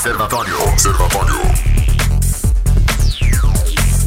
[0.00, 0.62] Observatório.
[0.62, 1.34] Observatório.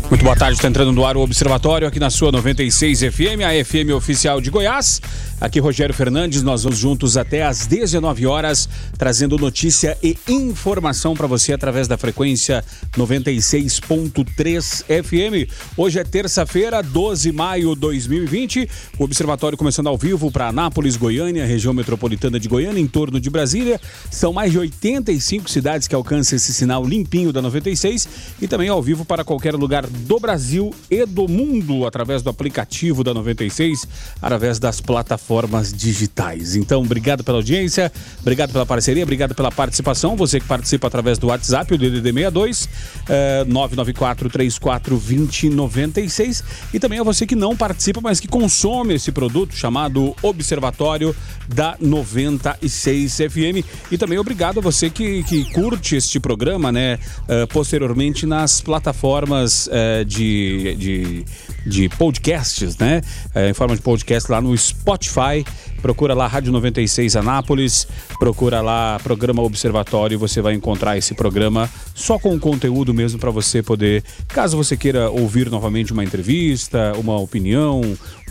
[0.10, 3.64] Muito boa tarde, está entrando no ar o Observatório aqui na sua 96 FM, a
[3.64, 5.00] FM oficial de Goiás.
[5.44, 11.28] Aqui Rogério Fernandes, nós vamos juntos até às 19 horas, trazendo notícia e informação para
[11.28, 12.64] você através da frequência
[12.98, 15.52] 96.3 FM.
[15.76, 18.70] Hoje é terça-feira, 12 de maio de 2020.
[18.98, 23.30] O Observatório começando ao vivo para Anápolis, Goiânia, região metropolitana de Goiânia, em torno de
[23.30, 23.82] Brasília.
[24.10, 28.08] São mais de 85 cidades que alcançam esse sinal limpinho da 96
[28.42, 33.04] e também ao vivo para qualquer lugar do Brasil e do mundo através do aplicativo
[33.04, 33.86] da 96,
[34.22, 35.33] através das plataformas
[35.74, 36.56] digitais.
[36.56, 40.16] Então, obrigado pela audiência, obrigado pela parceria, obrigado pela participação.
[40.16, 42.70] Você que participa através do WhatsApp, o DDD 62
[43.10, 49.12] eh, 994 34 2096 e também a você que não participa, mas que consome esse
[49.12, 51.16] produto chamado Observatório
[51.48, 53.66] da 96 FM.
[53.92, 57.00] E também obrigado a você que, que curte este programa, né?
[57.28, 61.26] eh, posteriormente nas plataformas eh, de, de,
[61.66, 63.02] de podcasts, né?
[63.34, 65.46] Eh, em forma de podcast lá no Spotify.
[65.82, 67.86] Procura lá Rádio 96 Anápolis,
[68.18, 73.62] procura lá programa Observatório, você vai encontrar esse programa só com conteúdo mesmo para você
[73.62, 77.82] poder, caso você queira ouvir novamente uma entrevista, uma opinião,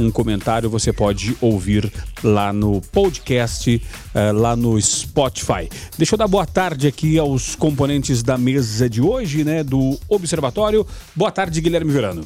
[0.00, 1.92] um comentário, você pode ouvir
[2.24, 3.82] lá no podcast,
[4.14, 5.68] eh, lá no Spotify.
[5.98, 10.86] Deixa eu dar boa tarde aqui aos componentes da mesa de hoje, né, do Observatório.
[11.14, 12.24] Boa tarde, Guilherme Verano.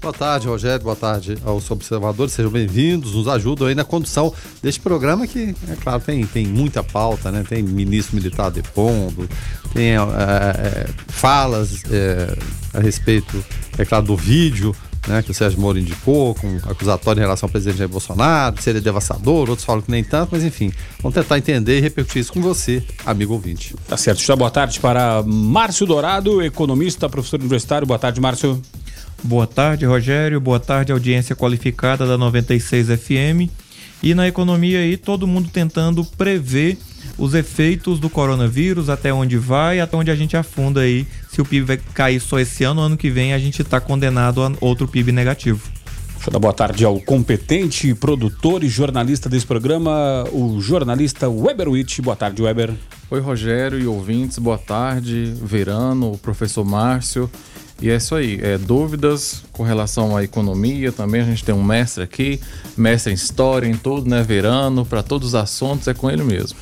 [0.00, 0.84] Boa tarde, Rogério.
[0.84, 2.32] Boa tarde aos observadores.
[2.32, 3.14] Sejam bem-vindos.
[3.14, 4.32] Nos ajudam aí na condução
[4.62, 7.44] deste programa que, é claro, tem, tem muita pauta, né?
[7.48, 9.28] Tem ministro militar depondo,
[9.74, 12.36] tem é, é, falas é,
[12.74, 13.44] a respeito,
[13.76, 14.74] é claro, do vídeo
[15.08, 18.70] né, que o Sérgio Moro indicou, com acusatório em relação ao presidente Jair Bolsonaro, ser
[18.70, 22.32] ele devastador, outros falam que nem tanto, mas enfim, vamos tentar entender e repercutir isso
[22.32, 23.74] com você, amigo ouvinte.
[23.88, 24.24] Tá certo.
[24.26, 27.86] Dar boa tarde para Márcio Dourado, economista, professor universitário.
[27.86, 28.60] Boa tarde, Márcio.
[29.22, 30.40] Boa tarde, Rogério.
[30.40, 33.50] Boa tarde, audiência qualificada da 96 FM.
[34.02, 36.78] E na economia aí, todo mundo tentando prever
[37.18, 41.06] os efeitos do coronavírus, até onde vai, até onde a gente afunda aí.
[41.28, 44.42] Se o PIB vai cair só esse ano, ano que vem a gente está condenado
[44.42, 45.68] a outro PIB negativo.
[46.14, 51.68] Deixa eu dar boa tarde ao competente produtor e jornalista desse programa, o jornalista Weber
[51.68, 52.02] Witt.
[52.02, 52.72] Boa tarde, Weber.
[53.10, 55.32] Oi, Rogério e ouvintes, boa tarde.
[55.42, 57.30] Verano, o professor Márcio.
[57.80, 61.20] E é isso aí, é, dúvidas com relação à economia também.
[61.20, 62.40] A gente tem um mestre aqui,
[62.76, 64.20] mestre em história, em tudo, né?
[64.22, 66.58] Verano, para todos os assuntos, é com ele mesmo.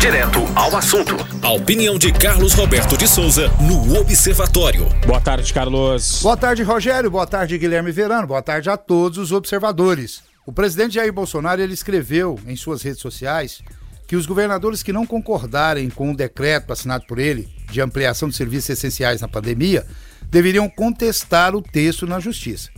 [0.00, 1.14] Direto ao assunto.
[1.40, 4.88] A opinião de Carlos Roberto de Souza no Observatório.
[5.06, 6.20] Boa tarde, Carlos.
[6.20, 7.08] Boa tarde, Rogério.
[7.08, 8.26] Boa tarde, Guilherme Verano.
[8.26, 10.24] Boa tarde a todos os observadores.
[10.44, 13.62] O presidente Jair Bolsonaro ele escreveu em suas redes sociais
[14.08, 18.36] que os governadores que não concordarem com o decreto assinado por ele de ampliação de
[18.36, 19.86] serviços essenciais na pandemia
[20.30, 22.70] deveriam contestar o texto na justiça,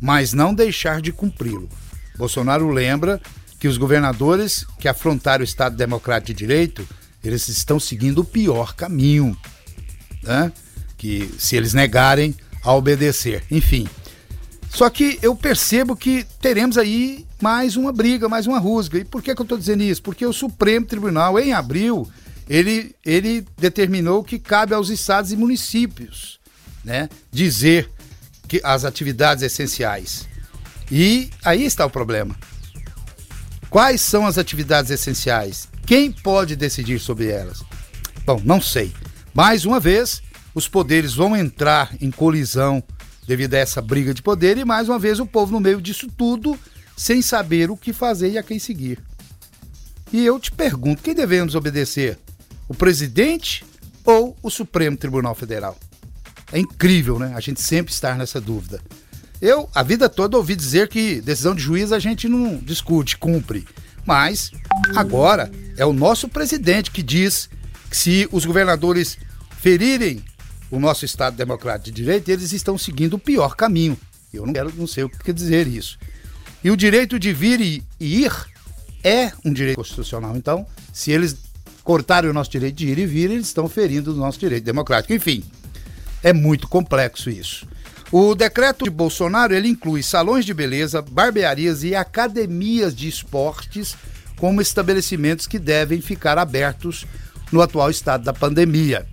[0.00, 1.68] mas não deixar de cumpri-lo.
[2.16, 3.20] Bolsonaro lembra
[3.58, 6.86] que os governadores que afrontaram o Estado Democrático de Direito,
[7.22, 9.36] eles estão seguindo o pior caminho,
[10.22, 10.52] né?
[10.96, 13.44] que se eles negarem a obedecer.
[13.50, 13.86] Enfim,
[14.70, 18.98] só que eu percebo que teremos aí mais uma briga, mais uma rusga.
[18.98, 20.02] E por que, que eu estou dizendo isso?
[20.02, 22.08] Porque o Supremo Tribunal, em abril,
[22.48, 26.38] ele, ele determinou que cabe aos estados e municípios
[26.84, 27.90] né, dizer
[28.46, 30.28] que as atividades essenciais.
[30.90, 32.36] E aí está o problema.
[33.68, 35.68] Quais são as atividades essenciais?
[35.84, 37.64] Quem pode decidir sobre elas?
[38.24, 38.92] Bom, não sei.
[39.34, 40.22] Mais uma vez,
[40.54, 42.82] os poderes vão entrar em colisão
[43.26, 46.06] devido a essa briga de poder e mais uma vez o povo no meio disso
[46.16, 46.56] tudo
[46.96, 49.02] sem saber o que fazer e a quem seguir.
[50.12, 52.16] E eu te pergunto, quem devemos obedecer?
[52.68, 53.64] O presidente
[54.04, 55.76] ou o Supremo Tribunal Federal?
[56.52, 57.32] É incrível, né?
[57.34, 58.80] A gente sempre estar nessa dúvida.
[59.40, 63.66] Eu, a vida toda, ouvi dizer que decisão de juiz a gente não discute, cumpre.
[64.04, 64.52] Mas
[64.94, 67.48] agora é o nosso presidente que diz
[67.90, 69.18] que se os governadores
[69.58, 70.24] ferirem
[70.70, 73.98] o nosso Estado Democrático de Direito, eles estão seguindo o pior caminho.
[74.32, 75.98] Eu não quero, não sei o que quer dizer isso.
[76.62, 78.32] E o direito de vir e, e ir
[79.02, 80.36] é um direito constitucional.
[80.36, 81.36] Então, se eles
[81.86, 85.14] cortarem o nosso direito de ir e vir, eles estão ferindo o nosso direito democrático.
[85.14, 85.44] Enfim,
[86.20, 87.64] é muito complexo isso.
[88.10, 93.96] O decreto de Bolsonaro ele inclui salões de beleza, barbearias e academias de esportes
[94.36, 97.06] como estabelecimentos que devem ficar abertos
[97.52, 99.06] no atual estado da pandemia.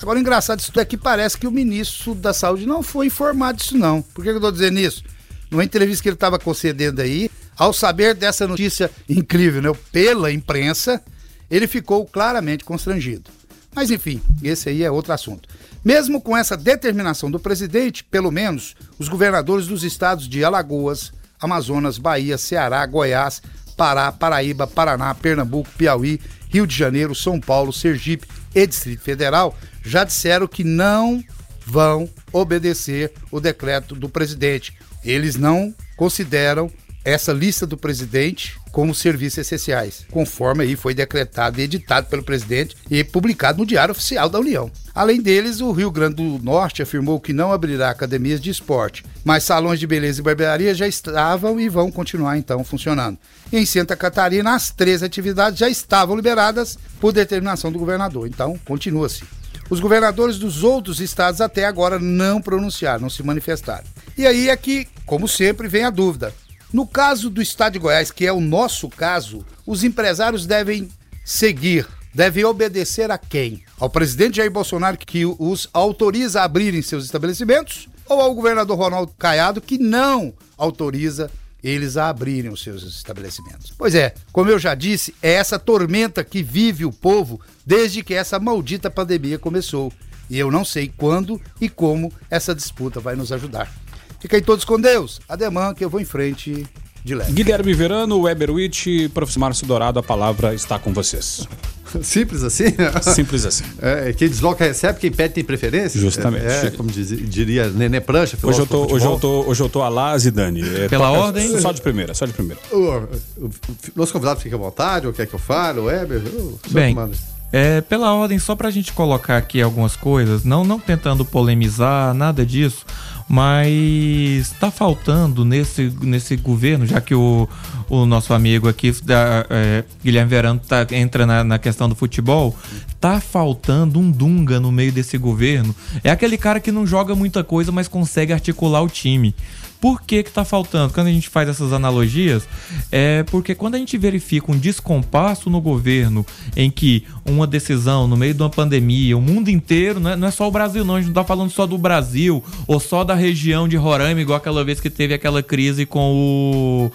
[0.00, 3.76] Agora, engraçado disso é que parece que o ministro da Saúde não foi informado disso,
[3.76, 4.00] não.
[4.00, 5.04] Por que eu estou dizendo isso?
[5.50, 11.02] Numa entrevista que ele estava concedendo aí, ao saber dessa notícia incrível, né, pela imprensa,
[11.50, 13.30] ele ficou claramente constrangido.
[13.74, 15.48] Mas enfim, esse aí é outro assunto.
[15.84, 21.98] Mesmo com essa determinação do presidente, pelo menos os governadores dos estados de Alagoas, Amazonas,
[21.98, 23.40] Bahia, Ceará, Goiás,
[23.76, 30.04] Pará, Paraíba, Paraná, Pernambuco, Piauí, Rio de Janeiro, São Paulo, Sergipe e Distrito Federal já
[30.04, 31.22] disseram que não
[31.64, 34.76] vão obedecer o decreto do presidente.
[35.04, 36.70] Eles não consideram
[37.08, 42.76] essa lista do presidente como serviços essenciais, conforme aí foi decretado e editado pelo presidente
[42.90, 44.70] e publicado no Diário Oficial da União.
[44.94, 49.44] Além deles, o Rio Grande do Norte afirmou que não abrirá academias de esporte, mas
[49.44, 53.16] salões de beleza e barbearia já estavam e vão continuar então funcionando.
[53.50, 59.24] Em Santa Catarina, as três atividades já estavam liberadas por determinação do governador, então continua-se.
[59.70, 63.84] Os governadores dos outros estados até agora não pronunciaram, não se manifestaram.
[64.16, 66.34] E aí é que, como sempre, vem a dúvida.
[66.72, 70.88] No caso do estado de Goiás, que é o nosso caso, os empresários devem
[71.24, 73.64] seguir, devem obedecer a quem?
[73.78, 79.12] Ao presidente Jair Bolsonaro, que os autoriza a abrirem seus estabelecimentos, ou ao governador Ronaldo
[79.18, 81.30] Caiado, que não autoriza
[81.62, 83.72] eles a abrirem os seus estabelecimentos.
[83.76, 88.14] Pois é, como eu já disse, é essa tormenta que vive o povo desde que
[88.14, 89.92] essa maldita pandemia começou.
[90.30, 93.72] E eu não sei quando e como essa disputa vai nos ajudar.
[94.20, 95.20] Fiquem todos com Deus.
[95.28, 96.66] Ademã que eu vou em frente
[97.04, 97.32] de leve.
[97.32, 101.46] Guilherme Verano, Weber Witt, professor Márcio Dourado, a palavra está com vocês.
[102.02, 102.64] Simples assim?
[103.00, 103.64] Simples assim.
[103.80, 105.98] É, quem desloca recebe, quem pede tem preferência?
[105.98, 106.44] Justamente.
[106.44, 108.36] É, é como diz, diria Nenê Prancha.
[108.42, 110.60] Hoje eu, tô, hoje, eu tô, hoje eu tô a lá, Zidane.
[110.60, 111.60] É, Pela toca- ordem?
[111.60, 112.60] Só de primeira, só de primeira.
[112.70, 113.50] O, o, o
[113.96, 116.18] nosso convidado fica à vontade, ou quer que eu fale, o Weber?
[116.18, 117.16] O senhor Bem, que manda.
[117.50, 122.44] É, pela ordem, só pra gente colocar aqui algumas coisas, não, não tentando polemizar, nada
[122.44, 122.84] disso,
[123.28, 127.46] mas tá faltando nesse, nesse governo, já que o,
[127.88, 132.56] o nosso amigo aqui, da, é, Guilherme Verano, tá, entra na, na questão do futebol,
[132.98, 135.76] tá faltando um Dunga no meio desse governo.
[136.02, 139.34] É aquele cara que não joga muita coisa, mas consegue articular o time.
[139.80, 140.92] Por que que tá faltando?
[140.92, 142.48] Quando a gente faz essas analogias,
[142.90, 146.26] é porque quando a gente verifica um descompasso no governo
[146.56, 150.28] em que uma decisão no meio de uma pandemia, o mundo inteiro, não é, não
[150.28, 153.04] é só o Brasil não, a gente não tá falando só do Brasil ou só
[153.04, 156.92] da região de Roraima, igual aquela vez que teve aquela crise com o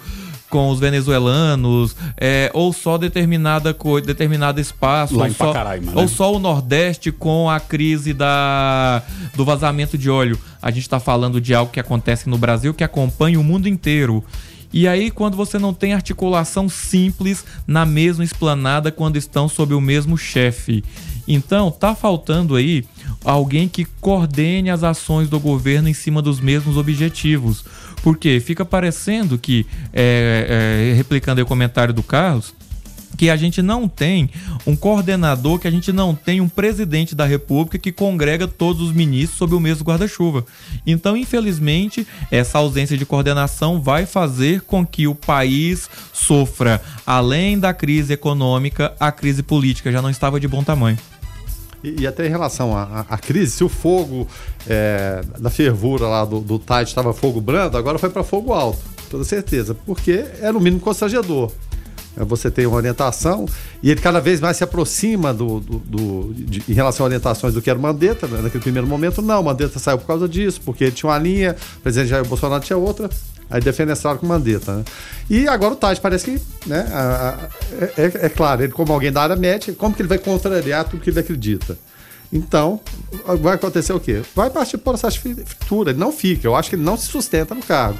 [0.54, 6.00] com os venezuelanos, é, ou só determinada coisa, determinado espaço, Lá ou só, Pacaraima, né?
[6.00, 9.02] ou só o Nordeste com a crise da,
[9.34, 10.38] do vazamento de óleo.
[10.62, 14.22] A gente está falando de algo que acontece no Brasil que acompanha o mundo inteiro.
[14.72, 19.80] E aí, quando você não tem articulação simples na mesma esplanada quando estão sob o
[19.80, 20.84] mesmo chefe.
[21.26, 22.84] Então, tá faltando aí
[23.24, 27.64] alguém que coordene as ações do governo em cima dos mesmos objetivos.
[28.04, 32.52] Porque fica parecendo que, é, é, replicando o comentário do Carlos,
[33.16, 34.28] que a gente não tem
[34.66, 38.92] um coordenador, que a gente não tem um presidente da República que congrega todos os
[38.92, 40.44] ministros sob o mesmo guarda-chuva.
[40.86, 47.72] Então, infelizmente, essa ausência de coordenação vai fazer com que o país sofra, além da
[47.72, 50.98] crise econômica, a crise política já não estava de bom tamanho.
[51.84, 54.26] E, e até em relação à, à- crise, se o fogo
[54.66, 58.78] é, da fervura lá do, do Tide estava fogo brando, agora foi para fogo alto,
[59.10, 61.50] toda certeza, porque é no mínimo constrangedor.
[62.16, 63.44] É, Você tem uma orientação
[63.82, 67.52] e ele cada vez mais se aproxima do, do- do- de- em relação a orientações
[67.52, 68.26] do que era o Mandetta.
[68.28, 68.40] né?
[68.40, 71.80] Naquele primeiro momento, não, Mandetta saiu por causa disso, porque ele tinha uma linha, o
[71.80, 73.10] presidente Jair Bolsonaro tinha outra.
[73.50, 74.84] Aí defenestraram com Mandetta, né?
[75.28, 76.86] E agora o Tade parece que, né?
[76.92, 80.18] a- a- é, é- claro, ele como alguém da área médica, como que ele vai
[80.18, 81.78] contrariar tudo que ele acredita?
[82.32, 82.80] Então,
[83.40, 84.22] vai acontecer o quê?
[84.34, 87.54] Vai partir por essa fritura, ele não fica, eu acho que ele não se sustenta
[87.54, 87.98] no cargo.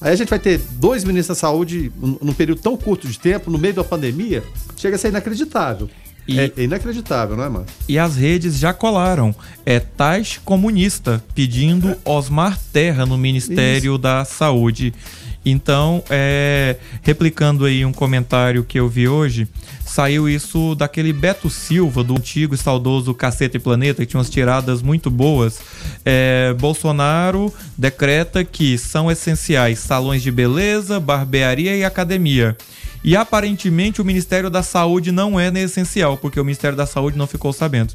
[0.00, 3.50] Aí a gente vai ter dois ministros da saúde num período tão curto de tempo,
[3.50, 4.42] no meio da pandemia,
[4.76, 5.88] chega a ser inacreditável.
[6.28, 7.66] E- É, inacreditável, não é, mano?
[7.88, 9.34] E as redes já colaram.
[9.64, 14.92] É Tais Comunista pedindo Osmar Terra no Ministério da Saúde.
[15.46, 19.48] Então, é, replicando aí um comentário que eu vi hoje,
[19.86, 24.28] saiu isso daquele Beto Silva, do antigo e saudoso Caceta e Planeta, que tinha umas
[24.28, 25.60] tiradas muito boas.
[26.04, 32.54] É, Bolsonaro decreta que são essenciais salões de beleza, barbearia e academia.
[33.04, 37.26] E aparentemente o Ministério da Saúde não é essencial, porque o Ministério da Saúde não
[37.26, 37.94] ficou sabendo.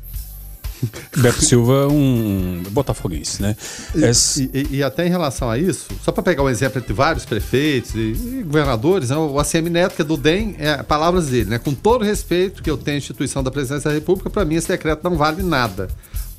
[1.16, 3.56] Beto Silva, um botafoguense, né?
[3.96, 4.12] E, É-
[4.54, 7.96] e- e até em relação a isso, só para pegar um exemplo entre vários prefeitos
[7.96, 8.00] e,
[8.40, 11.58] e governadores, né, o ACM Neto, que é do DEM, é palavras dele, né?
[11.60, 14.56] Com todo o respeito que eu tenho à instituição da presidência da República, para mim
[14.56, 15.88] esse decreto não vale nada.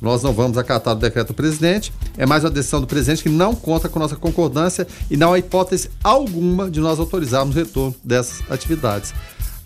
[0.01, 3.29] Nós não vamos acatar o decreto do presidente, é mais uma decisão do presidente que
[3.29, 7.95] não conta com nossa concordância e não há hipótese alguma de nós autorizarmos o retorno
[8.03, 9.13] dessas atividades.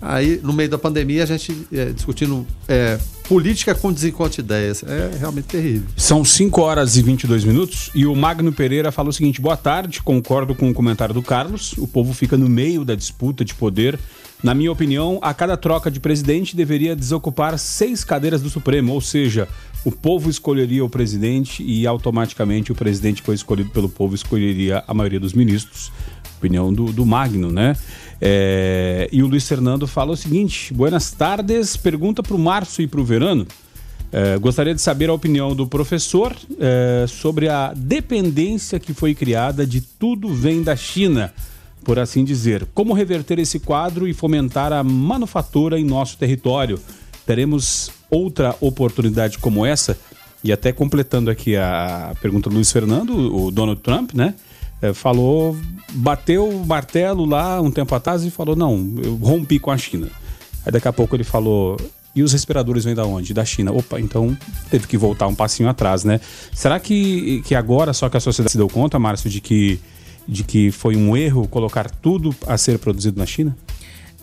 [0.01, 4.81] Aí, no meio da pandemia, a gente é, discutindo é, política com desencontro de ideias.
[4.83, 5.87] É realmente terrível.
[5.97, 10.01] São 5 horas e 22 minutos e o Magno Pereira falou o seguinte: boa tarde,
[10.01, 11.73] concordo com o comentário do Carlos.
[11.77, 13.99] O povo fica no meio da disputa de poder.
[14.41, 19.01] Na minha opinião, a cada troca de presidente deveria desocupar seis cadeiras do Supremo, ou
[19.01, 19.49] seja,
[19.83, 24.83] o povo escolheria o presidente e automaticamente o presidente que foi escolhido pelo povo escolheria
[24.87, 25.91] a maioria dos ministros.
[26.37, 27.75] Opinião do, do Magno, né?
[28.21, 32.87] É, e o Luiz Fernando fala o seguinte: Buenas tardes, pergunta para o Márcio e
[32.87, 33.45] para o Verano.
[34.11, 39.67] É, gostaria de saber a opinião do professor é, sobre a dependência que foi criada
[39.67, 41.31] de tudo vem da China,
[41.83, 42.67] por assim dizer.
[42.73, 46.79] Como reverter esse quadro e fomentar a manufatura em nosso território?
[47.25, 49.97] Teremos outra oportunidade como essa?
[50.43, 54.35] E até completando aqui a pergunta do Luiz Fernando, o Donald Trump, né?
[54.81, 55.57] É, falou,
[55.91, 60.07] bateu o martelo lá um tempo atrás e falou: não, eu rompi com a China.
[60.65, 61.77] Aí daqui a pouco ele falou:
[62.15, 63.33] e os respiradores vêm da onde?
[63.33, 63.71] Da China.
[63.71, 64.37] Opa, então
[64.69, 66.19] teve que voltar um passinho atrás, né?
[66.53, 69.79] Será que, que agora só que a sociedade se deu conta, Márcio, de que,
[70.29, 73.57] de que foi um erro colocar tudo a ser produzido na China?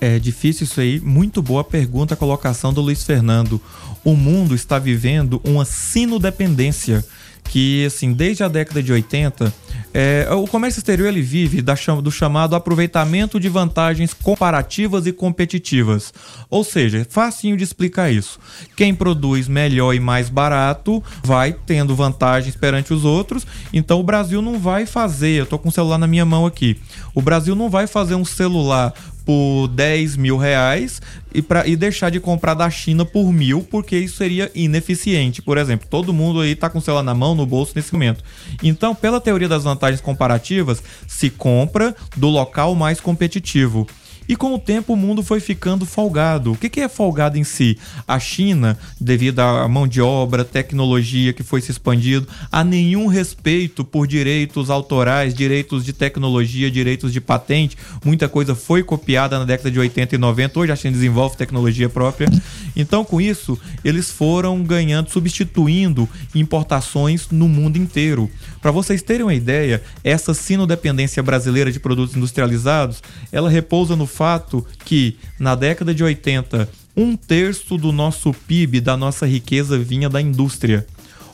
[0.00, 1.00] É difícil isso aí.
[1.00, 3.60] Muito boa pergunta a colocação do Luiz Fernando.
[4.04, 7.04] O mundo está vivendo uma sinodependência
[7.48, 9.52] que, assim, desde a década de 80,
[9.98, 16.12] é, o comércio exterior ele vive da, do chamado aproveitamento de vantagens comparativas e competitivas.
[16.50, 18.38] Ou seja, é facinho de explicar isso.
[18.76, 23.46] Quem produz melhor e mais barato vai tendo vantagens perante os outros.
[23.72, 26.78] Então o Brasil não vai fazer, eu estou com o celular na minha mão aqui.
[27.14, 28.92] O Brasil não vai fazer um celular
[29.26, 31.02] por 10 mil reais
[31.34, 35.42] e, pra, e deixar de comprar da China por mil, porque isso seria ineficiente.
[35.42, 38.22] Por exemplo, todo mundo aí está com o celular na mão, no bolso nesse momento.
[38.62, 43.86] Então, pela teoria das vantagens comparativas, se compra do local mais competitivo.
[44.28, 46.52] E com o tempo o mundo foi ficando folgado.
[46.52, 47.78] O que é folgado em si?
[48.06, 53.84] A China, devido à mão de obra, tecnologia que foi se expandindo, há nenhum respeito
[53.84, 57.76] por direitos autorais, direitos de tecnologia, direitos de patente.
[58.04, 60.58] Muita coisa foi copiada na década de 80 e 90.
[60.60, 62.28] Hoje a China desenvolve tecnologia própria.
[62.74, 68.30] Então, com isso, eles foram ganhando, substituindo importações no mundo inteiro.
[68.66, 74.66] Para vocês terem uma ideia, essa sinodependência brasileira de produtos industrializados, ela repousa no fato
[74.84, 80.20] que, na década de 80, um terço do nosso PIB, da nossa riqueza, vinha da
[80.20, 80.84] indústria.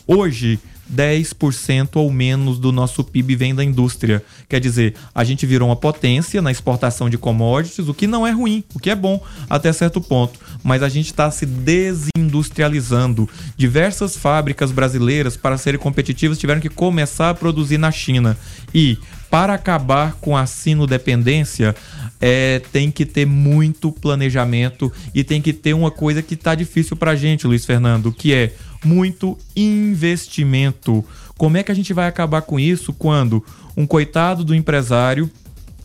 [0.06, 0.60] Hoje,
[0.94, 4.22] 10% ou menos do nosso PIB vem da indústria.
[4.46, 8.30] Quer dizer, a gente virou uma potência na exportação de commodities, o que não é
[8.30, 10.38] ruim, o que é bom até certo ponto.
[10.62, 13.28] Mas a gente está se desindustrializando.
[13.56, 18.36] Diversas fábricas brasileiras, para serem competitivas, tiveram que começar a produzir na China.
[18.74, 18.98] E
[19.30, 21.74] para acabar com a sinodependência,
[22.20, 26.96] é, tem que ter muito planejamento e tem que ter uma coisa que está difícil
[26.96, 28.52] para a gente, Luiz Fernando, que é
[28.84, 31.04] muito investimento.
[31.38, 33.44] Como é que a gente vai acabar com isso quando
[33.76, 35.30] um coitado do empresário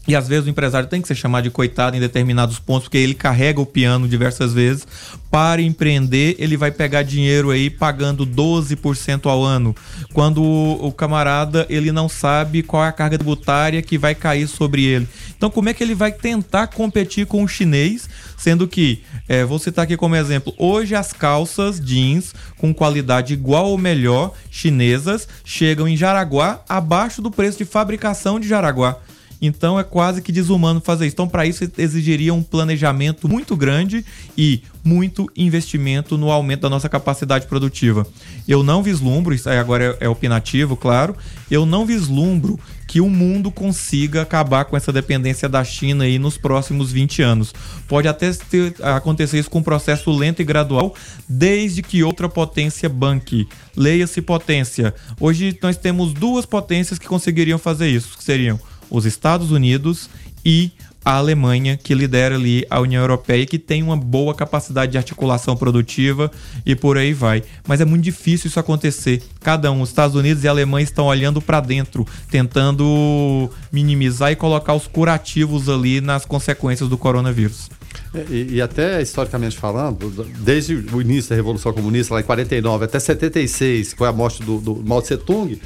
[0.07, 2.97] e às vezes o empresário tem que ser chamado de coitado em determinados pontos, porque
[2.97, 4.87] ele carrega o piano diversas vezes.
[5.29, 9.75] Para empreender, ele vai pegar dinheiro aí pagando 12% ao ano.
[10.13, 14.85] Quando o, camarada ele não sabe qual é a carga tributária que vai cair sobre
[14.85, 15.07] ele.
[15.35, 18.09] Então, como é que ele vai tentar competir com o chinês?
[18.37, 23.67] Sendo que, é, vou citar aqui como exemplo, hoje as calças jeans com qualidade igual
[23.67, 28.97] ou melhor chinesas chegam em Jaraguá abaixo do preço de fabricação de Jaraguá.
[29.41, 31.13] Então é quase que desumano fazer isso.
[31.13, 34.03] Então, para isso, exigiria um planejamento muito grande
[34.37, 38.07] e muito investimento no aumento da nossa capacidade produtiva.
[38.47, 41.15] Eu não vislumbro, isso agora é, é opinativo, claro,
[41.51, 46.37] eu não vislumbro que o mundo consiga acabar com essa dependência da China aí nos
[46.37, 47.53] próximos 20 anos.
[47.85, 50.95] Pode até ter, acontecer isso com um processo lento e gradual,
[51.27, 53.47] desde que outra potência banque.
[53.75, 54.95] Leia-se potência.
[55.19, 58.57] Hoje nós temos duas potências que conseguiriam fazer isso, que seriam
[58.89, 60.09] os Estados Unidos
[60.43, 60.71] e
[61.07, 65.55] a Alemanha, que lidera ali a União Europeia, que tem uma boa capacidade de articulação
[65.55, 66.29] produtiva
[66.65, 67.43] e por aí vai.
[67.65, 69.23] Mas é muito difícil isso acontecer.
[69.39, 74.35] Cada um, os Estados Unidos e a Alemanha estão olhando para dentro, tentando minimizar e
[74.35, 77.69] colocar os curativos ali nas consequências do coronavírus.
[78.13, 82.83] É, e, e, até historicamente falando, desde o início da Revolução Comunista, lá em 49
[82.83, 85.57] até 76, que foi a morte do, do Mao Tse Tung,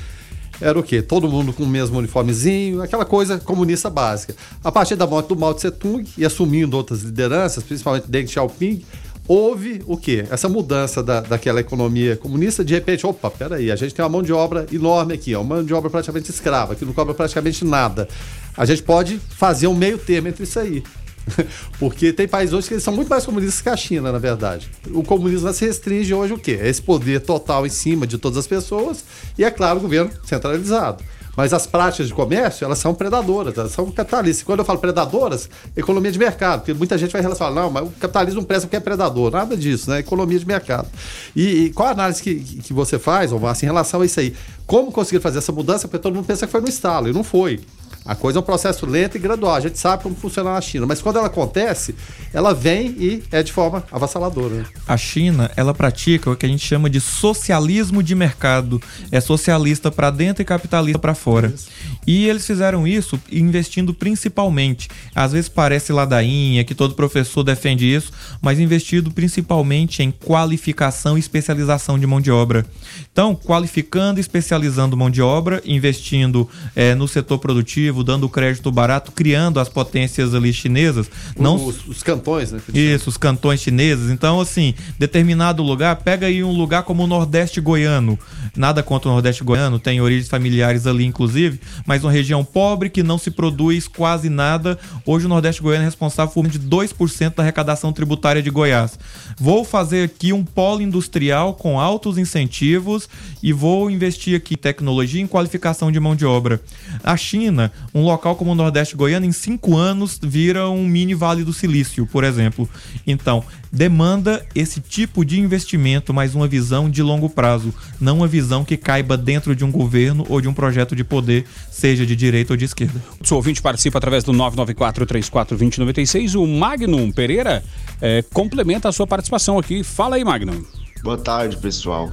[0.61, 1.01] era o quê?
[1.01, 4.35] Todo mundo com o mesmo uniformezinho, aquela coisa comunista básica.
[4.63, 8.83] A partir da morte do Mao Tse Tung e assumindo outras lideranças, principalmente Deng Xiaoping,
[9.27, 10.25] houve o quê?
[10.29, 14.21] Essa mudança da, daquela economia comunista, de repente, opa, peraí, a gente tem uma mão
[14.21, 18.07] de obra enorme aqui, uma mão de obra praticamente escrava, que não cobra praticamente nada.
[18.55, 20.83] A gente pode fazer um meio termo entre isso aí.
[21.79, 24.69] Porque tem países hoje que são muito mais comunistas que a China, na verdade.
[24.91, 26.59] O comunismo se restringe hoje o quê?
[26.61, 29.03] É esse poder total em cima de todas as pessoas
[29.37, 31.03] e, é claro, o governo centralizado.
[31.35, 34.43] Mas as práticas de comércio, elas são predadoras, elas são capitalistas.
[34.43, 37.91] Quando eu falo predadoras, economia de mercado, porque muita gente vai relacionar, não, mas o
[37.91, 39.31] capitalismo presta porque é predador.
[39.31, 39.99] Nada disso, né?
[39.99, 40.87] Economia de mercado.
[41.35, 44.19] E, e qual a análise que, que você faz, Omar, assim, em relação a isso
[44.19, 44.33] aí?
[44.71, 45.85] Como conseguir fazer essa mudança?
[45.85, 47.59] Porque todo mundo pensa que foi no estalo, e não foi.
[48.05, 49.53] A coisa é um processo lento e gradual.
[49.53, 51.93] A gente sabe como funciona na China, mas quando ela acontece,
[52.33, 54.65] ela vem e é de forma avassaladora.
[54.87, 58.81] A China, ela pratica o que a gente chama de socialismo de mercado.
[59.11, 61.47] É socialista para dentro e capitalista para fora.
[61.53, 61.67] Isso.
[62.07, 68.11] E eles fizeram isso investindo principalmente, às vezes parece ladainha, que todo professor defende isso,
[68.41, 72.65] mas investido principalmente em qualificação e especialização de mão de obra.
[73.11, 74.60] Então, qualificando e especializando
[74.95, 80.53] mão de obra, investindo é, no setor produtivo, dando crédito barato, criando as potências ali
[80.53, 81.09] chinesas.
[81.37, 81.55] Não...
[81.55, 82.61] Os, os cantões, né?
[82.73, 84.11] Isso, os cantões chineses.
[84.11, 88.17] Então, assim, determinado lugar, pega aí um lugar como o Nordeste goiano.
[88.55, 93.01] Nada contra o Nordeste goiano, tem origens familiares ali, inclusive, mas uma região pobre que
[93.01, 94.77] não se produz quase nada.
[95.05, 98.99] Hoje o Nordeste goiano é responsável por de 2% da arrecadação tributária de Goiás.
[99.39, 103.07] Vou fazer aqui um polo industrial com altos incentivos
[103.41, 106.61] e vou investir aqui em tecnologia e em qualificação de mão de obra.
[107.03, 111.43] A China, um local como o Nordeste Goiano, em cinco anos vira um mini Vale
[111.43, 112.69] do Silício, por exemplo.
[113.07, 118.65] Então, demanda esse tipo de investimento, mas uma visão de longo prazo, não uma visão
[118.65, 122.53] que caiba dentro de um governo ou de um projeto de poder, seja de direita
[122.53, 123.01] ou de esquerda.
[123.29, 126.35] O ouvinte participa através do 994-34-2096.
[126.35, 127.63] O Magnum Pereira
[128.01, 129.83] é, complementa a sua participação aqui.
[129.83, 130.63] Fala aí, Magnum.
[131.03, 132.11] Boa tarde, pessoal.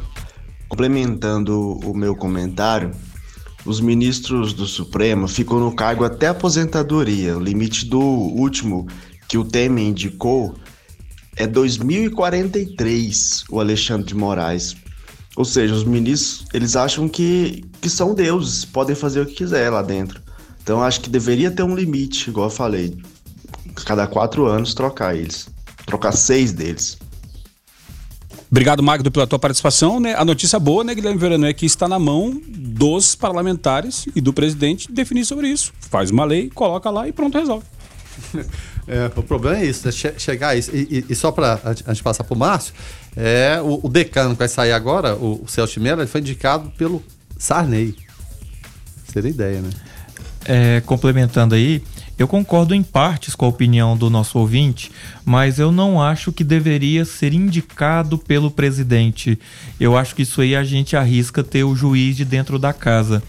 [0.69, 2.93] Complementando o meu comentário,
[3.65, 7.37] os ministros do Supremo ficam no cargo até aposentadoria.
[7.37, 8.87] O limite do último
[9.27, 10.55] que o Temer indicou
[11.37, 14.77] é 2043, o Alexandre de Moraes.
[15.37, 19.71] Ou seja, os ministros, eles acham que, que são deuses, podem fazer o que quiser
[19.71, 20.21] lá dentro.
[20.63, 22.97] Então acho que deveria ter um limite, igual eu falei.
[23.87, 25.49] Cada quatro anos trocar eles.
[25.87, 26.99] Trocar seis deles.
[28.51, 30.01] Obrigado, Magdo, pela tua participação.
[30.01, 30.15] Né?
[30.15, 34.33] A notícia boa, né, Guilherme Verano, é que está na mão dos parlamentares e do
[34.33, 35.73] presidente definir sobre isso.
[35.91, 37.65] Faz uma lei, coloca lá e pronto, resolve.
[38.91, 39.93] É, o problema é isso, né?
[39.93, 40.75] che chegar a isso.
[40.75, 42.73] E, e, e só para a gente passar para o Márcio,
[43.15, 46.71] é, o, o, decano que vai sair agora, o, o Celso Mello, ele foi indicado
[46.71, 47.03] pelo
[47.39, 47.95] Sarney.
[49.13, 49.69] Seria ideia, né?
[50.47, 51.83] É, complementando aí,
[52.19, 54.91] eu concordo em partes com a opinião do nosso ouvinte,
[55.25, 59.39] mas eu não acho que deveria ser indicado pelo presidente.
[59.79, 63.23] Eu acho que isso aí a gente arrisca ter o juiz de dentro da casa.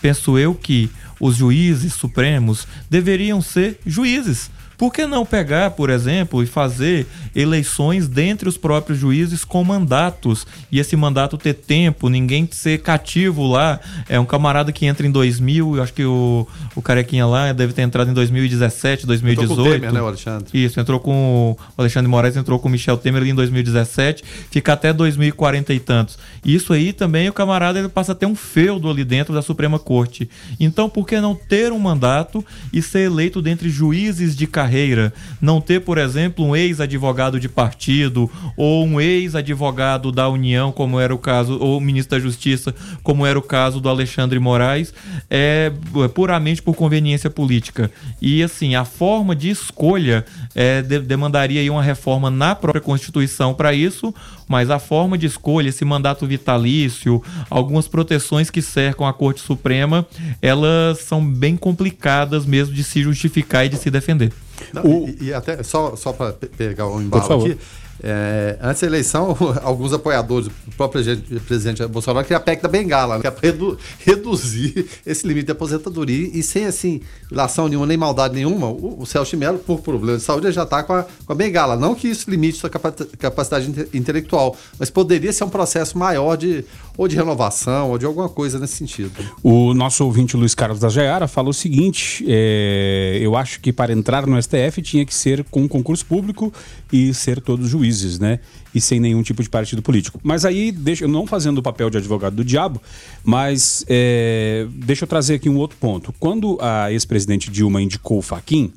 [0.00, 6.42] Penso eu que os juízes supremos deveriam ser juízes por que não pegar, por exemplo,
[6.42, 12.48] e fazer eleições dentre os próprios juízes com mandatos e esse mandato ter tempo, ninguém
[12.50, 13.80] ser cativo lá?
[14.08, 17.72] É um camarada que entra em 2000, eu acho que o, o carequinha lá deve
[17.72, 19.50] ter entrado em 2017, 2018.
[19.50, 20.64] Entrou com o Temer, né, o Alexandre?
[20.64, 24.74] Isso, entrou com o Alexandre Moraes, entrou com o Michel Temer ali em 2017, fica
[24.74, 26.18] até 2040 e tantos.
[26.44, 29.78] Isso aí também o camarada ele passa a ter um feudo ali dentro da Suprema
[29.78, 30.28] Corte.
[30.60, 35.12] Então, por que não ter um mandato e ser eleito dentre juízes de carreira carreira,
[35.40, 41.14] não ter, por exemplo, um ex-advogado de partido ou um ex-advogado da União, como era
[41.14, 44.92] o caso, ou ministro da Justiça, como era o caso do Alexandre Moraes,
[45.30, 45.72] é,
[46.04, 47.90] é puramente por conveniência política.
[48.20, 50.24] E assim, a forma de escolha
[50.54, 54.12] é, de, demandaria uma reforma na própria Constituição para isso,
[54.48, 60.06] mas a forma de escolha, esse mandato vitalício, algumas proteções que cercam a Corte Suprema,
[60.42, 64.32] elas são bem complicadas mesmo de se justificar e de se defender.
[64.72, 65.08] Não, o...
[65.08, 67.58] e, e, até, só, só para pegar o um embalo aqui,
[68.02, 71.02] é, antes da eleição, alguns apoiadores, o próprio
[71.46, 75.46] presidente Bolsonaro, queria a PEC da Bengala, né, que é para redu reduzir esse limite
[75.46, 79.80] de aposentadoria e sem assim, ilação nenhuma, nem maldade nenhuma, o, o Celso Melo, por
[79.80, 81.76] problema de saúde, já está com a, com a Bengala.
[81.76, 86.64] Não que isso limite sua capacidade intelectual, mas poderia ser um processo maior de
[86.96, 89.12] ou de renovação, ou de alguma coisa nesse sentido.
[89.42, 93.92] O nosso ouvinte Luiz Carlos da Jaiara falou o seguinte: é, eu acho que para
[93.92, 96.52] entrar no STF tinha que ser com concurso público
[96.90, 98.40] e ser todos juízes juízes, né?
[98.74, 100.20] E sem nenhum tipo de partido político.
[100.22, 102.80] Mas aí, deixa, não fazendo o papel de advogado do diabo,
[103.24, 106.12] mas é, deixa eu trazer aqui um outro ponto.
[106.18, 108.72] Quando a ex-presidente Dilma indicou o Faquin,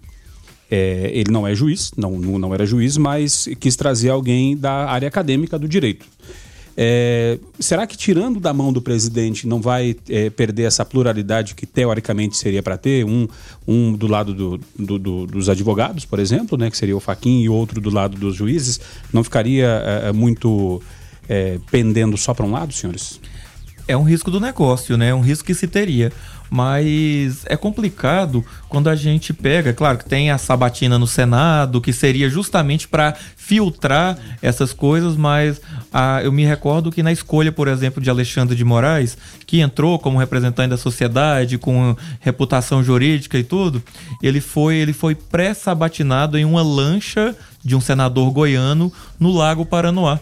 [0.72, 5.08] é, ele não é juiz, não, não era juiz, mas quis trazer alguém da área
[5.08, 6.06] acadêmica do direito.
[6.82, 11.66] É, será que tirando da mão do presidente não vai é, perder essa pluralidade que
[11.66, 13.04] teoricamente seria para ter?
[13.04, 13.28] Um,
[13.68, 17.42] um do lado do, do, do, dos advogados, por exemplo, né, que seria o Faquin,
[17.42, 18.80] e outro do lado dos juízes.
[19.12, 20.82] Não ficaria é, é muito
[21.28, 23.20] é, pendendo só para um lado, senhores?
[23.86, 25.10] É um risco do negócio, né?
[25.10, 26.14] É um risco que se teria
[26.50, 31.94] mas é complicado quando a gente pega, claro que tem a sabatina no Senado, que
[31.94, 37.68] seria justamente para filtrar essas coisas, mas ah, eu me recordo que na escolha, por
[37.68, 43.44] exemplo, de Alexandre de Moraes, que entrou como representante da sociedade, com reputação jurídica e
[43.44, 43.82] tudo,
[44.22, 50.20] ele foi, ele foi pré-sabatinado em uma lancha de um senador goiano no Lago Paranoá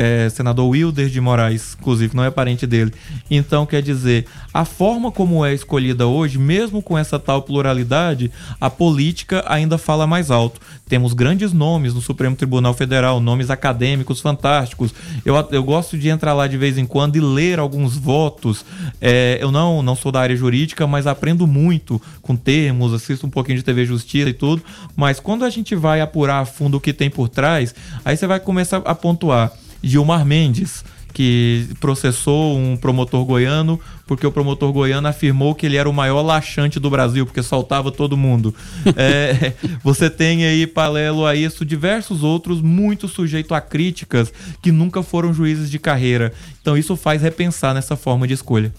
[0.00, 2.90] é, senador Wilder de Moraes, inclusive, não é parente dele.
[3.30, 8.70] Então, quer dizer, a forma como é escolhida hoje, mesmo com essa tal pluralidade, a
[8.70, 10.58] política ainda fala mais alto.
[10.88, 14.94] Temos grandes nomes no Supremo Tribunal Federal, nomes acadêmicos fantásticos.
[15.22, 18.64] Eu, eu gosto de entrar lá de vez em quando e ler alguns votos.
[19.02, 23.30] É, eu não, não sou da área jurídica, mas aprendo muito com termos, assisto um
[23.30, 24.62] pouquinho de TV Justiça e tudo.
[24.96, 28.26] Mas quando a gente vai apurar a fundo o que tem por trás, aí você
[28.26, 29.52] vai começar a pontuar.
[29.82, 35.88] Gilmar Mendes, que processou um promotor goiano porque o promotor goiano afirmou que ele era
[35.88, 38.52] o maior laxante do Brasil, porque soltava todo mundo.
[38.96, 39.52] é,
[39.84, 45.32] você tem aí, paralelo a isso, diversos outros muito sujeitos a críticas que nunca foram
[45.32, 46.32] juízes de carreira.
[46.60, 48.74] Então isso faz repensar nessa forma de escolha.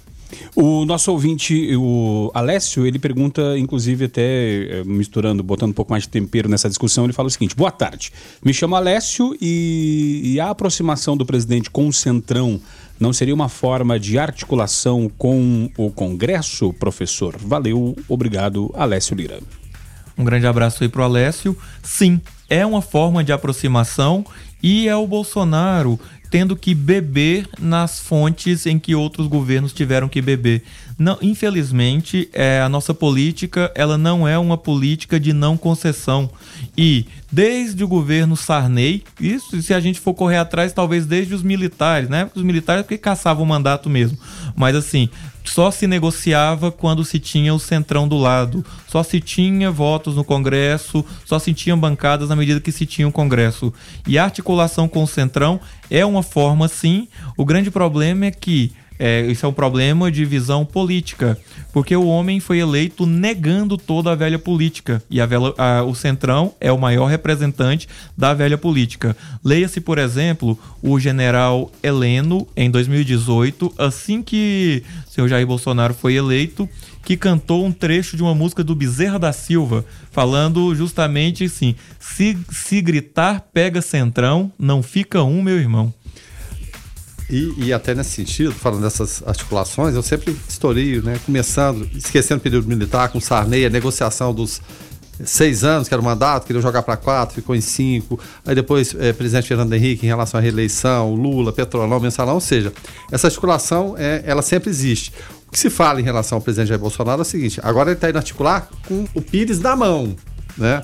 [0.56, 6.04] O nosso ouvinte, o Alessio, ele pergunta, inclusive até eh, misturando, botando um pouco mais
[6.04, 8.12] de tempero nessa discussão, ele fala o seguinte: boa tarde.
[8.44, 12.60] Me chamo Alessio e, e a aproximação do presidente com o Centrão
[13.00, 17.36] não seria uma forma de articulação com o Congresso, professor?
[17.38, 19.40] Valeu, obrigado, Alessio Lira.
[20.16, 21.58] Um grande abraço aí pro Alessio.
[21.82, 24.24] Sim, é uma forma de aproximação
[24.62, 26.00] e é o Bolsonaro
[26.32, 30.64] tendo que beber nas fontes em que outros governos tiveram que beber.
[30.98, 36.30] Não, infelizmente, é, a nossa política ela não é uma política de não concessão.
[36.78, 41.44] E desde o governo Sarney, isso se a gente for correr atrás, talvez desde os
[41.44, 42.30] militares, né?
[42.34, 44.18] Os militares que caçavam o mandato mesmo.
[44.56, 45.10] Mas assim,
[45.44, 50.24] só se negociava quando se tinha o centrão do lado, só se tinha votos no
[50.24, 53.74] Congresso, só se tinham bancadas na medida que se tinha o Congresso.
[54.08, 57.08] E a articulação com o centrão é uma forma, sim.
[57.36, 58.72] O grande problema é que
[59.04, 61.36] é, isso é um problema de visão política,
[61.74, 65.96] porque o homem foi eleito negando toda a velha política e a velha, a, o
[65.96, 69.18] Centrão é o maior representante da velha política.
[69.44, 76.14] Leia-se, por exemplo, o general Heleno em 2018, assim que o senhor Jair Bolsonaro foi
[76.14, 76.70] eleito,
[77.04, 82.38] que cantou um trecho de uma música do Bezerra da Silva, falando justamente assim: se,
[82.52, 85.92] se gritar, pega centrão, não fica um, meu irmão.
[87.32, 91.18] E, e, até nesse sentido, falando dessas articulações, eu sempre historio, né?
[91.26, 94.62] Começando, esquecendo o período militar, com Sarney, a negociação dos
[95.24, 98.20] seis anos, que era o mandato, queria jogar para quatro, ficou em cinco.
[98.46, 102.74] Aí depois, é, presidente Fernando Henrique em relação à reeleição, Lula, Petrolão, Mensalão, ou seja,
[103.10, 105.14] essa articulação, é, ela sempre existe.
[105.48, 107.98] O que se fala em relação ao presidente Jair Bolsonaro é o seguinte: agora ele
[107.98, 110.16] está indo articular com o Pires na mão,
[110.58, 110.82] né?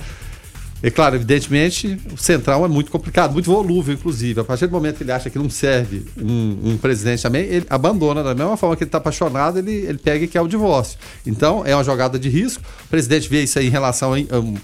[0.82, 4.40] É claro, evidentemente, o central é muito complicado, muito volúvel, inclusive.
[4.40, 7.66] A partir do momento que ele acha que não serve um, um presidente também, ele
[7.70, 8.24] abandona.
[8.24, 11.00] Da mesma forma que ele está apaixonado, ele, ele pega e quer o divórcio.
[11.26, 12.64] Então, é uma jogada de risco.
[12.86, 14.38] O presidente vê isso aí em relação a.
[14.38, 14.56] Um,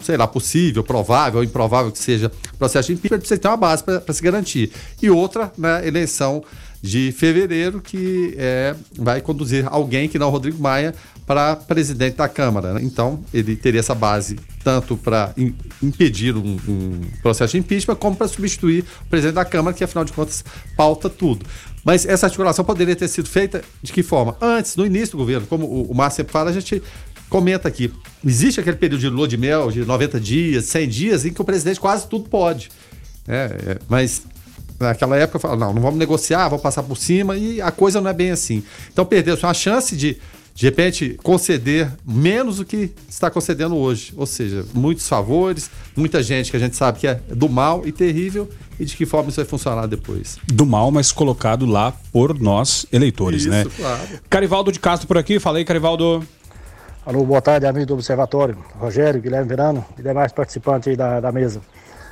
[0.00, 4.12] sei lá, possível, provável, improvável que seja processo de impeachment, precisa ter uma base para
[4.12, 4.72] se garantir.
[5.00, 6.42] E outra na né, eleição
[6.82, 10.92] de fevereiro, que é, vai conduzir alguém que não o Rodrigo Maia
[11.32, 12.74] para presidente da Câmara.
[12.74, 12.80] Né?
[12.82, 15.32] Então, ele teria essa base tanto para
[15.82, 20.04] impedir um, um, processo de impeachment, como para substituir o presidente da Câmara, que afinal
[20.04, 20.44] de contas
[20.76, 21.46] pauta tudo.
[21.82, 24.36] Mas essa articulação poderia ter sido feita de que forma?
[24.42, 26.82] Antes, no início do governo, como o, o Márcio sempre fala, a gente
[27.30, 27.90] comenta aqui.
[28.22, 31.44] Existe aquele período de lua de mel, de 90 dias, 100 dias, em que o
[31.46, 32.68] presidente quase tudo pode.
[33.26, 34.22] É, é, mas
[34.78, 38.10] naquela época, fala, não, não vamos negociar, vamos passar por cima, e a coisa não
[38.10, 38.62] é bem assim.
[38.92, 40.18] Então perdeu-se uma chance de
[40.54, 44.12] de repente conceder menos do que está concedendo hoje.
[44.16, 47.92] Ou seja, muitos favores, muita gente que a gente sabe que é do mal e
[47.92, 50.38] terrível, e de que forma isso vai funcionar depois.
[50.52, 53.64] Do mal, mas colocado lá por nós, eleitores, isso, né?
[53.76, 54.20] Claro.
[54.28, 56.26] Carivaldo de Castro por aqui, falei, Carivaldo.
[57.04, 61.32] Alô, boa tarde, amigo do Observatório, Rogério, Guilherme Verano e demais participantes aí da, da
[61.32, 61.60] mesa.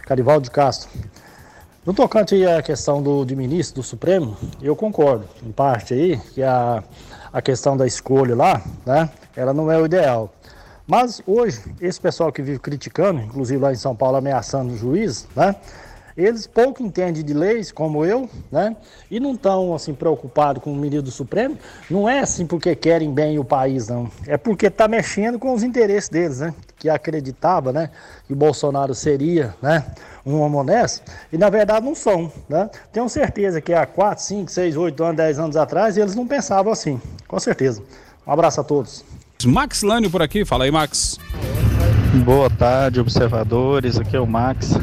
[0.04, 0.88] Carivaldo de Castro.
[1.86, 6.42] No tocante à questão do, de ministro do Supremo, eu concordo, em parte aí, que
[6.42, 6.84] a
[7.32, 9.08] a questão da escolha lá, né?
[9.36, 10.32] Ela não é o ideal.
[10.86, 15.28] Mas hoje, esse pessoal que vive criticando, inclusive lá em São Paulo ameaçando o juiz,
[15.36, 15.54] né?
[16.16, 18.76] eles pouco entendem de leis, como eu, né?
[19.10, 21.56] E não estão assim preocupados com o ministro do Supremo.
[21.88, 24.10] Não é assim porque querem bem o país, não.
[24.26, 26.54] É porque está mexendo com os interesses deles, né?
[26.80, 27.90] Que acreditava, né?
[28.26, 29.84] Que o Bolsonaro seria, né?
[30.26, 31.08] Um homem honesto.
[31.32, 32.68] E na verdade não são, né?
[32.92, 36.72] Tenho certeza que há 4, 5, 6, 8 anos, 10 anos atrás eles não pensavam
[36.72, 37.00] assim.
[37.28, 37.82] Com certeza.
[38.26, 39.04] Um abraço a todos.
[39.44, 40.44] Max Lânio por aqui.
[40.44, 41.18] Fala aí, Max.
[42.24, 43.98] Boa tarde, observadores.
[43.98, 44.74] Aqui é o Max.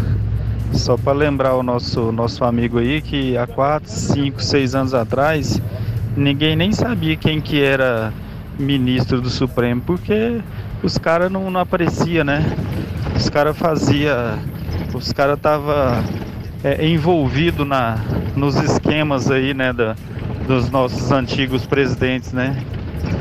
[0.74, 5.60] Só para lembrar o nosso, nosso amigo aí que há 4, 5, 6 anos atrás
[6.18, 8.12] ninguém nem sabia quem que era
[8.58, 10.42] ministro do Supremo, porque
[10.84, 12.44] os caras não, não aparecia, né?
[13.16, 14.38] Os caras fazia,
[14.94, 16.04] os caras tava
[16.64, 17.98] é, envolvido na
[18.36, 19.96] nos esquemas aí, né, da,
[20.48, 22.56] dos nossos antigos presidentes, né?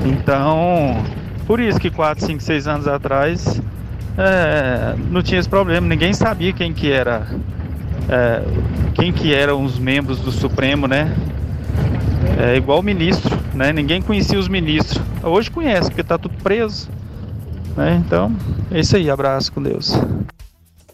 [0.05, 1.03] Então,
[1.47, 3.61] por isso que 4, 5, 6 anos atrás
[4.19, 7.27] é, não tinha esse problema, ninguém sabia quem que era
[8.09, 8.43] é,
[8.95, 11.15] quem que eram os membros do Supremo, né?
[12.39, 13.73] É igual ministro, né?
[13.73, 15.01] Ninguém conhecia os ministros.
[15.23, 16.89] Hoje conhece, porque tá tudo preso.
[17.77, 18.03] Né?
[18.05, 18.35] Então,
[18.71, 19.93] é isso aí, abraço com Deus.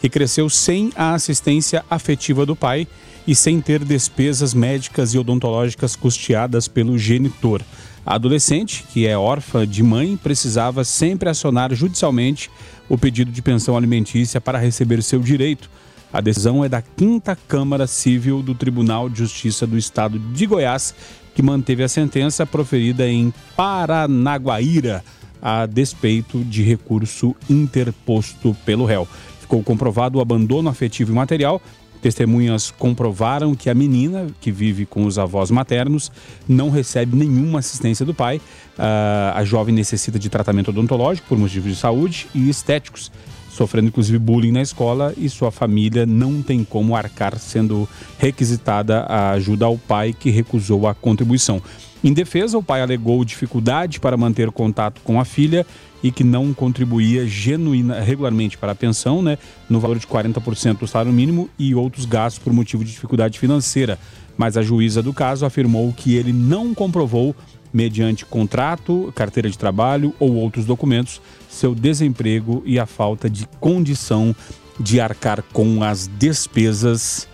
[0.00, 2.86] Que cresceu sem a assistência afetiva do pai
[3.26, 7.62] e sem ter despesas médicas e odontológicas custeadas pelo genitor.
[8.06, 12.48] A adolescente, que é órfã de mãe, precisava sempre acionar judicialmente
[12.88, 15.68] o pedido de pensão alimentícia para receber seu direito
[16.12, 20.94] a decisão é da Quinta Câmara Civil do Tribunal de Justiça do Estado de Goiás,
[21.34, 25.04] que manteve a sentença proferida em Paranaguaíra,
[25.42, 29.06] a despeito de recurso interposto pelo réu.
[29.40, 31.60] Ficou comprovado o abandono afetivo e material.
[32.00, 36.10] Testemunhas comprovaram que a menina, que vive com os avós maternos,
[36.48, 38.36] não recebe nenhuma assistência do pai.
[38.78, 43.10] Uh, a jovem necessita de tratamento odontológico por motivos de saúde e estéticos
[43.56, 49.30] sofrendo inclusive bullying na escola e sua família não tem como arcar, sendo requisitada a
[49.30, 51.62] ajuda ao pai que recusou a contribuição.
[52.04, 55.66] Em defesa, o pai alegou dificuldade para manter contato com a filha
[56.02, 60.86] e que não contribuía genuína, regularmente para a pensão, né, no valor de 40% do
[60.86, 63.98] salário mínimo e outros gastos por motivo de dificuldade financeira.
[64.36, 67.34] Mas a juíza do caso afirmou que ele não comprovou
[67.72, 74.34] mediante contrato, carteira de trabalho ou outros documentos, seu desemprego e a falta de condição
[74.78, 77.28] de arcar com as despesas.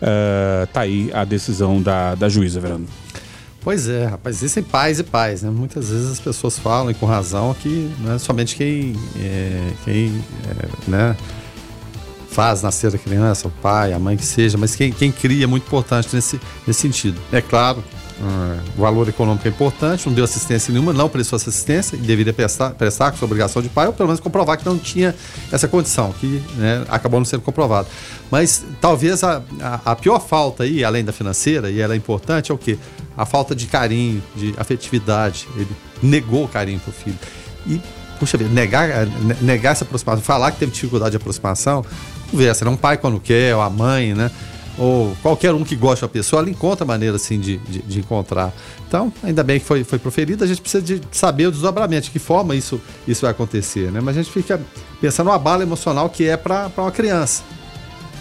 [0.00, 2.86] Uh, tá aí a decisão da, da juíza, Verano.
[3.68, 5.50] Pois é, rapaz, existem pais e pais, né?
[5.50, 10.24] Muitas vezes as pessoas falam, e com razão, que não é somente quem, é, quem
[10.48, 11.16] é, né,
[12.30, 15.46] faz nascer a criança, o pai, a mãe que seja, mas quem, quem cria é
[15.46, 17.20] muito importante nesse, nesse sentido.
[17.30, 17.84] É claro,
[18.76, 22.70] o valor econômico é importante, não deu assistência nenhuma, não prestou assistência e deveria prestar,
[22.70, 25.14] prestar com sua obrigação de pai, ou pelo menos comprovar que não tinha
[25.52, 27.86] essa condição, que né, acabou não sendo comprovado.
[28.30, 32.50] Mas talvez a, a, a, pior falta aí, além da financeira, e ela é importante,
[32.50, 32.76] é o quê?
[33.18, 35.46] A falta de carinho, de afetividade.
[35.56, 35.68] Ele
[36.02, 37.18] negou o carinho pro filho.
[37.66, 37.80] E,
[38.18, 39.06] puxa vida, negar,
[39.42, 41.84] negar essa aproximação, falar que teve dificuldade de aproximação,
[42.30, 42.70] conversa, né?
[42.70, 44.30] Um pai quando quer, ou a mãe, né?
[44.78, 48.54] ou qualquer um que goste da pessoa, ela encontra maneira assim de, de, de, encontrar.
[48.86, 52.10] Então, ainda bem que foi, foi proferida, a gente precisa de saber o desdobramento, de
[52.12, 54.00] que forma isso, isso vai acontecer, né?
[54.00, 54.60] Mas a gente fica
[55.00, 57.42] pensando no abalo emocional que é para uma criança.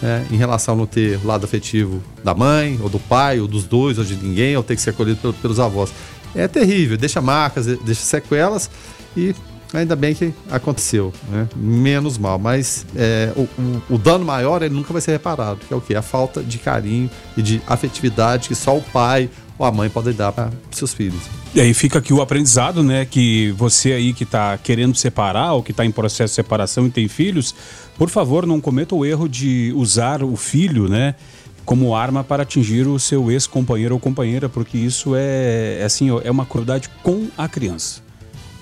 [0.02, 0.26] Né?
[0.32, 3.98] Em relação a não ter lado afetivo da mãe, ou do pai, ou dos dois,
[3.98, 5.92] ou de ninguém, ou ter que ser acolhido pelos avós.
[6.36, 8.70] É terrível, deixa marcas, deixa sequelas
[9.16, 9.34] e
[9.74, 11.48] ainda bem que aconteceu, né?
[11.56, 15.74] Menos mal, mas é, o, o, o, dano maior ele nunca vai ser reparado, que
[15.74, 15.96] é o que?
[15.96, 20.14] A falta de carinho e de afetividade que só o pai ou a mãe podem
[20.14, 21.22] dar para seus filhos.
[21.54, 23.06] E aí fica aqui o aprendizado, né?
[23.06, 26.90] Que você aí que está querendo separar ou que está em processo de separação e
[26.90, 27.56] tem filhos,
[27.98, 31.16] por favor, não cometa o erro de usar o filho, né?
[31.66, 36.32] Como arma para atingir o seu ex-companheiro ou companheira, porque isso é, é assim, é
[36.32, 38.07] uma crueldade com a criança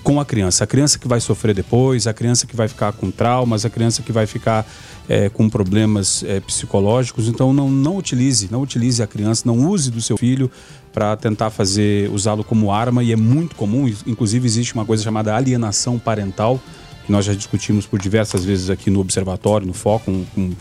[0.06, 0.62] com a criança.
[0.62, 4.04] A criança que vai sofrer depois, a criança que vai ficar com traumas, a criança
[4.04, 4.64] que vai ficar
[5.08, 7.26] é, com problemas é, psicológicos.
[7.26, 10.48] Então não, não utilize, não utilize a criança, não use do seu filho
[10.92, 13.92] para tentar fazer usá-lo como arma e é muito comum.
[14.06, 16.60] Inclusive existe uma coisa chamada alienação parental
[17.04, 20.52] que nós já discutimos por diversas vezes aqui no observatório, no foco, com, com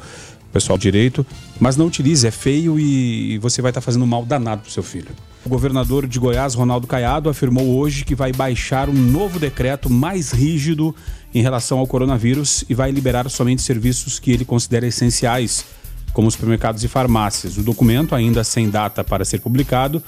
[0.51, 1.23] pessoal direito,
[1.59, 4.81] mas não utilize, é feio e você vai estar tá fazendo mal danado pro seu
[4.81, 5.09] filho.
[5.45, 10.31] O governador de Goiás, Ronaldo Caiado, afirmou hoje que vai baixar um novo decreto mais
[10.31, 10.95] rígido
[11.31, 15.63] em relação ao coronavírus e vai liberar somente serviços que ele considera essenciais,
[16.13, 17.57] como supermercados e farmácias.
[17.57, 20.01] O documento, ainda sem data para ser publicado,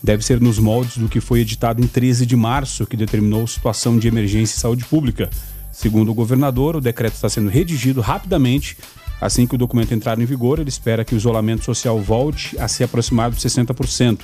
[0.00, 3.98] deve ser nos moldes do que foi editado em 13 de março, que determinou situação
[3.98, 5.28] de emergência em saúde pública.
[5.72, 8.76] Segundo o governador, o decreto está sendo redigido rapidamente.
[9.20, 12.68] Assim que o documento entrar em vigor, ele espera que o isolamento social volte a
[12.68, 14.20] se aproximar dos 60%.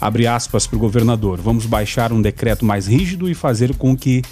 [0.00, 1.40] Abre aspas para o governador.
[1.40, 4.22] Vamos baixar um decreto mais rígido e fazer com que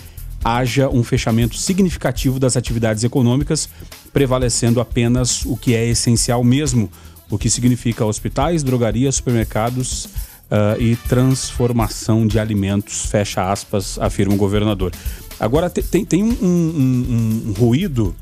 [0.43, 3.69] haja um fechamento significativo das atividades econômicas,
[4.13, 6.91] prevalecendo apenas o que é essencial mesmo,
[7.31, 14.39] o que significa hospitais, drogarias, supermercados uh, e transformação de alimentos, fecha aspas, afirma o
[14.39, 14.93] governador.
[15.39, 18.15] Agora, tem, tem um, um, um, ruído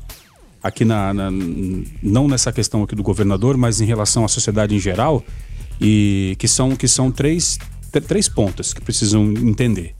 [0.61, 1.29] aqui, na, na,
[2.03, 5.23] não nessa questão aqui do governador, mas em relação à sociedade em geral,
[5.79, 7.57] e que são, que são três,
[8.07, 9.95] três pontas que precisam entender.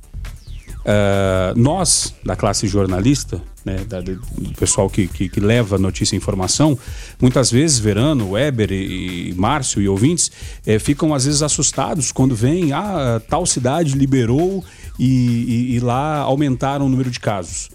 [0.87, 4.17] Uh, nós, da classe jornalista, né, da, do
[4.57, 6.79] pessoal que, que, que, leva notícia e informação,
[7.21, 10.31] muitas vezes, Verano, Weber e, e Márcio e ouvintes,
[10.65, 14.63] eh, ficam às vezes assustados quando vem, ah, tal cidade liberou
[14.97, 17.69] e, e, e lá aumentaram o número de casos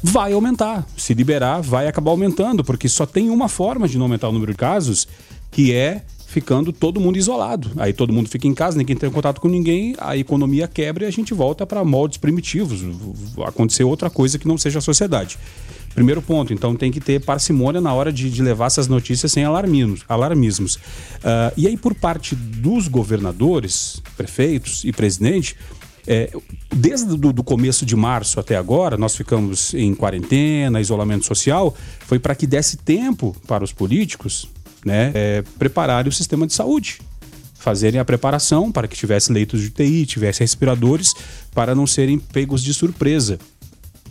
[0.00, 0.86] vai aumentar.
[0.96, 4.52] Se liberar, vai acabar aumentando, porque só tem uma forma de não aumentar o número
[4.52, 5.08] de casos,
[5.50, 7.72] que é ficando todo mundo isolado.
[7.78, 11.08] Aí todo mundo fica em casa, ninguém tem contato com ninguém, a economia quebra e
[11.08, 12.82] a gente volta para moldes primitivos.
[13.46, 15.38] Acontecer outra coisa que não seja a sociedade.
[15.94, 19.42] Primeiro ponto, então tem que ter parcimônia na hora de, de levar essas notícias sem
[19.42, 20.04] alarmismos.
[20.06, 20.76] alarmismos.
[20.76, 25.56] Uh, e aí, por parte dos governadores, prefeitos e presidente,
[26.06, 26.30] é,
[26.74, 32.34] desde do, começo de março até agora, nós ficamos em quarentena, isolamento social, foi para
[32.34, 34.48] que desse tempo para os políticos
[34.88, 37.00] né, é, prepararem o sistema de saúde.
[37.54, 41.14] Fazerem a preparação para que tivesse leitos de UTI, tivesse respiradores,
[41.54, 43.38] para não serem pegos de surpresa.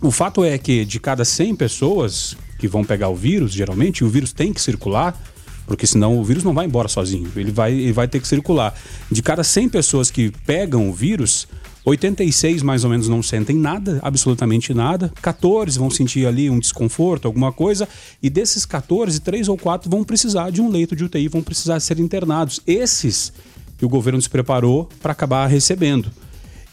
[0.02, 4.10] O fato é que de cada 100 pessoas que vão pegar o vírus, geralmente, o
[4.10, 5.20] vírus tem que circular,
[5.66, 8.74] porque senão o vírus não vai embora sozinho, ele vai, ele vai ter que circular.
[9.12, 11.48] De cada 100 pessoas que pegam o vírus,
[11.90, 15.10] 86 mais ou menos não sentem nada, absolutamente nada.
[15.22, 17.88] 14 vão sentir ali um desconforto, alguma coisa.
[18.22, 21.80] E desses 14, 3 ou 4 vão precisar de um leito de UTI, vão precisar
[21.80, 22.60] ser internados.
[22.68, 23.32] Esses
[23.78, 26.12] que o governo se preparou para acabar recebendo.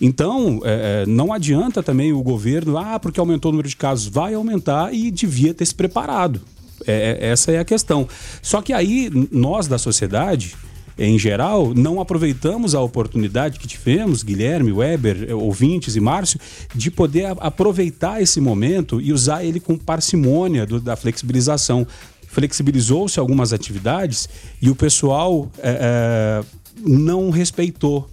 [0.00, 4.34] Então, é, não adianta também o governo, ah, porque aumentou o número de casos, vai
[4.34, 6.40] aumentar e devia ter se preparado.
[6.84, 8.08] É, essa é a questão.
[8.42, 10.56] Só que aí, nós da sociedade,
[10.98, 16.38] em geral, não aproveitamos a oportunidade que tivemos, Guilherme, Weber, eh, ouvintes e Márcio,
[16.74, 21.86] de poder aproveitar esse momento e usar ele com parcimônia do, da flexibilização.
[22.28, 24.28] Flexibilizou-se algumas atividades
[24.62, 26.44] e o pessoal é, é,
[26.80, 28.08] não respeitou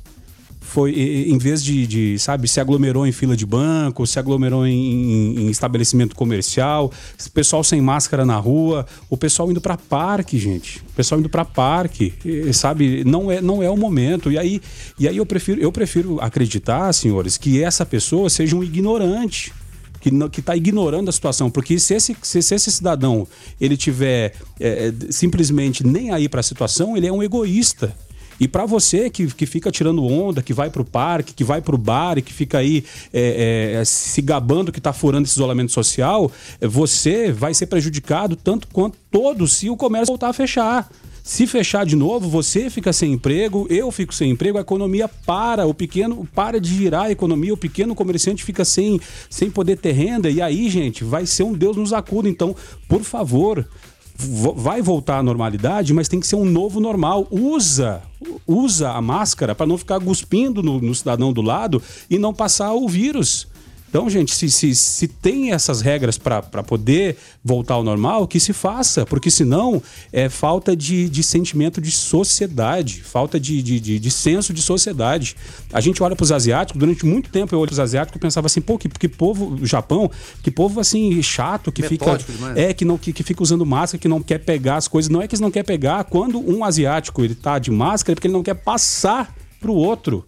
[0.63, 5.39] foi, em vez de, de, sabe, se aglomerou em fila de banco, se aglomerou em,
[5.39, 6.91] em estabelecimento comercial,
[7.33, 10.77] pessoal sem máscara na rua, o pessoal indo para parque, gente.
[10.79, 12.13] O pessoal indo para parque,
[12.53, 14.31] sabe, não é, não é o momento.
[14.31, 14.61] E aí,
[14.99, 19.51] e aí eu prefiro, eu prefiro acreditar, senhores, que essa pessoa seja um ignorante
[19.99, 21.49] que está ignorando a situação.
[21.49, 23.27] Porque se esse, se, se esse cidadão
[23.59, 27.93] ele tiver é, simplesmente nem aí para a situação, ele é um egoísta.
[28.41, 31.61] E para você que, que fica tirando onda, que vai para o parque, que vai
[31.61, 35.35] para o bar e que fica aí é, é, se gabando que está furando esse
[35.35, 40.89] isolamento social, você vai ser prejudicado tanto quanto todos se o comércio voltar a fechar.
[41.23, 45.67] Se fechar de novo, você fica sem emprego, eu fico sem emprego, a economia para,
[45.67, 48.99] o pequeno para de girar a economia, o pequeno comerciante fica sem,
[49.29, 52.27] sem poder ter renda, e aí, gente, vai ser um Deus nos acuda.
[52.27, 52.55] Então,
[52.87, 53.67] por favor,
[54.55, 57.27] vai voltar à normalidade, mas tem que ser um novo normal.
[57.31, 58.01] Usa,
[58.47, 62.73] usa a máscara para não ficar cuspindo no, no cidadão do lado e não passar
[62.73, 63.47] o vírus.
[63.91, 68.53] Então, gente, se, se, se tem essas regras para poder voltar ao normal, que se
[68.53, 74.09] faça, porque senão é falta de, de sentimento de sociedade, falta de, de, de, de
[74.09, 75.35] senso de sociedade.
[75.73, 78.19] A gente olha para os asiáticos, durante muito tempo eu olho para os asiáticos e
[78.21, 80.09] pensava assim, pô, que, que povo, o Japão,
[80.41, 82.37] que povo assim, chato, que Metódico fica.
[82.37, 82.57] Demais.
[82.57, 85.09] É, que, não, que, que fica usando máscara, que não quer pegar as coisas.
[85.09, 88.15] Não é que eles não querem pegar, quando um asiático ele tá de máscara, é
[88.15, 90.23] porque ele não quer passar para o outro.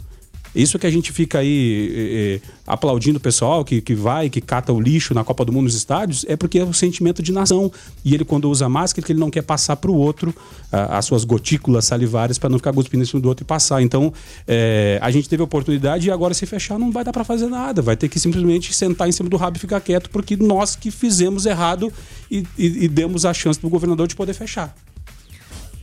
[0.56, 4.72] Isso que a gente fica aí é, aplaudindo o pessoal que, que vai, que cata
[4.72, 7.72] o lixo na Copa do Mundo nos estádios, é porque é o sentimento de nação.
[8.06, 10.34] E ele, quando usa máscara, que ele não quer passar para o outro
[10.72, 13.82] as suas gotículas salivares para não ficar cuspindo em cima do outro e passar.
[13.82, 14.12] Então,
[14.48, 17.48] é, a gente teve a oportunidade e agora se fechar não vai dar para fazer
[17.48, 17.82] nada.
[17.82, 20.90] Vai ter que simplesmente sentar em cima do rabo e ficar quieto, porque nós que
[20.90, 21.92] fizemos errado
[22.30, 24.76] e, e, e demos a chance para o governador de poder fechar.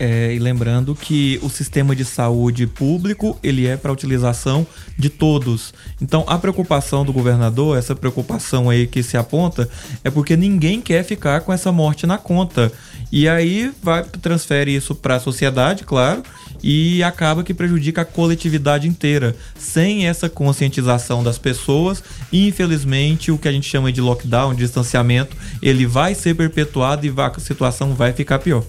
[0.02, 5.74] É, e lembrando que o sistema de saúde público ele é para utilização de todos.
[6.00, 9.68] Então a preocupação do governador, essa preocupação aí que se aponta,
[10.02, 12.72] é porque ninguém quer ficar com essa morte na conta.
[13.12, 16.22] E aí vai transfere isso para a sociedade, claro,
[16.62, 19.36] e acaba que prejudica a coletividade inteira.
[19.58, 25.36] Sem essa conscientização das pessoas, infelizmente, o que a gente chama de lockdown, de distanciamento,
[25.60, 28.64] ele vai ser perpetuado e a situação vai ficar pior.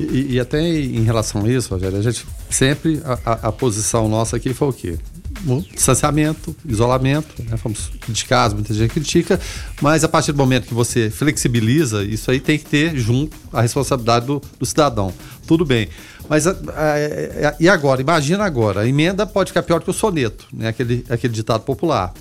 [0.00, 4.36] E, e, até em relação a isso, Rogério, a gente sempre a, a, posição nossa
[4.36, 4.98] aqui foi o quê?
[5.46, 7.56] O distanciamento, isolamento, né?
[7.56, 9.40] Fomos criticados, muita gente critica,
[9.80, 13.60] mas a partir do momento que você flexibiliza, isso aí tem que ter junto a
[13.60, 15.12] responsabilidade do, do cidadão.
[15.46, 15.88] Tudo bem.
[16.28, 18.00] Mas a, a, e agora?
[18.00, 20.68] Imagina agora, a emenda pode ficar pior que o soneto, né?
[20.68, 22.14] aquele, aquele ditado popular.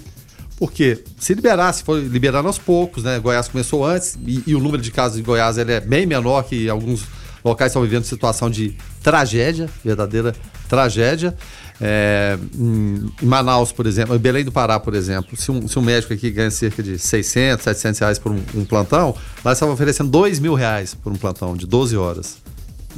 [0.57, 3.17] Porque se liberar, se for liberando aos poucos, né?
[3.17, 6.43] Goiás começou antes e, e o número de casos em Goiás ele é bem menor
[6.43, 7.05] que alguns
[7.43, 10.35] locais estão vivendo situação de tragédia, verdadeira
[10.67, 11.35] tragédia.
[11.81, 15.81] É, em, Manaus, por exemplo, em Belém do Pará, por exemplo, se um, se um
[15.81, 20.09] médico aqui ganha cerca de 600, 700 reais por um, um plantão, lá estavam oferecendo
[20.09, 22.37] 2 mil reais por um plantão de 12 horas.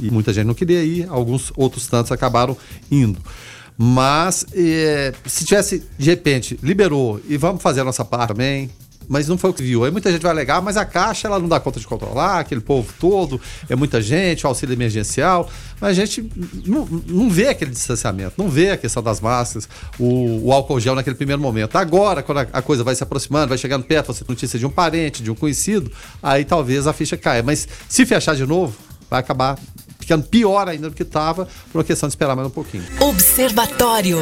[0.00, 2.56] E muita gente não queria ir, alguns outros tantos acabaram
[2.90, 3.20] indo.
[3.78, 8.70] Mas é, se tivesse, de repente, liberou e vamos fazer a nossa parte também,
[9.08, 9.84] mas não foi o que viu.
[9.84, 12.60] Aí muita gente vai alegar, mas a Caixa ela não dá conta de controlar, aquele
[12.60, 15.48] povo todo, é muita gente, o auxílio emergencial,
[15.80, 16.28] mas a gente
[16.66, 20.94] não, não vê aquele distanciamento, não vê a questão das máscaras, o, o álcool gel
[20.94, 21.76] naquele primeiro momento.
[21.76, 24.66] Agora, quando a, a, coisa vai se aproximando, vai chegando perto, você tem notícia de
[24.66, 25.90] um parente, de um conhecido,
[26.22, 27.42] aí talvez a ficha caia.
[27.42, 28.76] Mas se fechar de novo,
[29.10, 29.58] vai acabar
[29.98, 32.84] ficando pior ainda do que estava, por uma questão de esperar mais um pouquinho.
[33.00, 34.18] Observatório.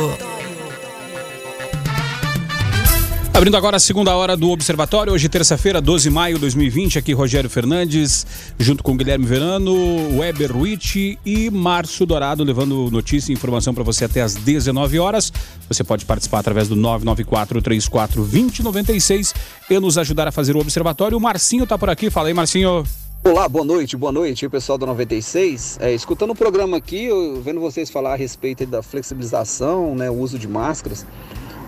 [3.33, 7.13] Abrindo agora a segunda hora do Observatório, hoje terça-feira, 12 de maio de 2020, aqui
[7.13, 8.27] Rogério Fernandes,
[8.59, 14.05] junto com Guilherme Verano, Weber Witt e Márcio Dourado, levando notícia e informação para você
[14.05, 15.33] até às 19 horas.
[15.69, 19.33] Você pode participar através do 994-34-2096
[19.71, 21.17] e nos ajudar a fazer o Observatório.
[21.17, 22.85] O Marcinho está por aqui, fala aí, Marcinho.
[23.23, 25.79] Olá, boa noite, boa noite, pessoal do 96.
[25.81, 30.15] É, escutando o programa aqui, eu, vendo vocês falar a respeito da flexibilização, né, o
[30.15, 31.07] uso de máscaras.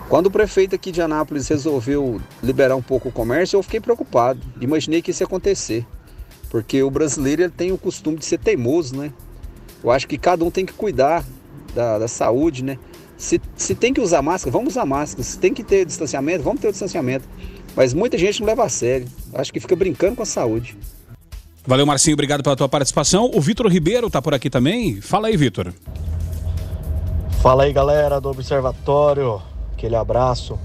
[0.09, 4.39] Quando o prefeito aqui de Anápolis resolveu liberar um pouco o comércio, eu fiquei preocupado.
[4.59, 5.85] Imaginei que isso ia acontecer.
[6.49, 9.11] Porque o brasileiro ele tem o costume de ser teimoso, né?
[9.83, 11.25] Eu acho que cada um tem que cuidar
[11.73, 12.77] da, da saúde, né?
[13.17, 15.23] Se, se tem que usar máscara, vamos usar máscara.
[15.23, 17.27] Se tem que ter distanciamento, vamos ter o distanciamento.
[17.75, 19.07] Mas muita gente não leva a sério.
[19.33, 20.77] Acho que fica brincando com a saúde.
[21.65, 22.13] Valeu, Marcinho.
[22.13, 23.31] Obrigado pela tua participação.
[23.33, 25.01] O Vitor Ribeiro tá por aqui também.
[25.01, 25.73] Fala aí, Vitor.
[27.41, 29.41] Fala aí, galera do Observatório
[29.73, 30.57] aquele abraço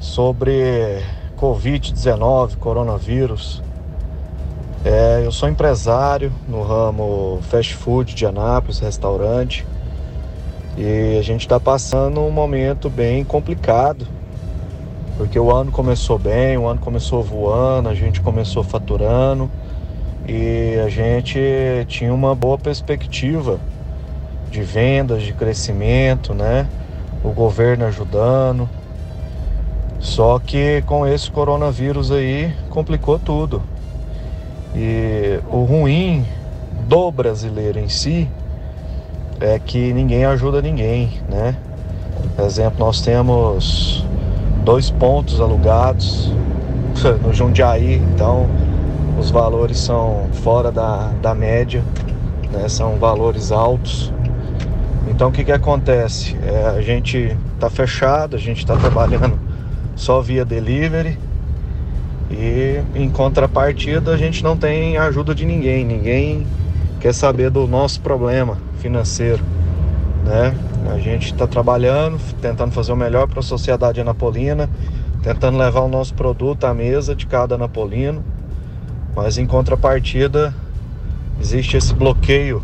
[0.00, 1.02] sobre
[1.36, 3.62] Covid-19, coronavírus.
[4.84, 9.66] É, eu sou empresário no ramo fast food de Anápolis, restaurante,
[10.76, 14.06] e a gente está passando um momento bem complicado,
[15.16, 19.50] porque o ano começou bem, o ano começou voando, a gente começou faturando
[20.26, 21.38] e a gente
[21.88, 23.58] tinha uma boa perspectiva
[24.50, 26.68] de vendas, de crescimento, né?
[27.22, 28.68] O governo ajudando.
[29.98, 33.62] Só que com esse coronavírus aí complicou tudo.
[34.74, 36.24] E o ruim
[36.86, 38.28] do brasileiro em si
[39.40, 41.56] é que ninguém ajuda ninguém, né?
[42.36, 44.04] Por exemplo, nós temos
[44.64, 46.32] dois pontos alugados
[47.22, 48.46] no Jundiaí, então
[49.18, 51.82] os valores são fora da, da média,
[52.52, 52.68] né?
[52.68, 54.12] são valores altos.
[55.10, 56.36] Então o que, que acontece?
[56.42, 59.38] É, a gente está fechado, a gente está trabalhando
[59.96, 61.18] só via delivery
[62.30, 66.46] e em contrapartida a gente não tem ajuda de ninguém, ninguém
[67.00, 69.42] quer saber do nosso problema financeiro,
[70.24, 70.54] né?
[70.92, 74.68] A gente está trabalhando, tentando fazer o melhor para a sociedade anapolina,
[75.22, 78.22] tentando levar o nosso produto à mesa de cada anapolino,
[79.16, 80.54] mas em contrapartida
[81.40, 82.62] existe esse bloqueio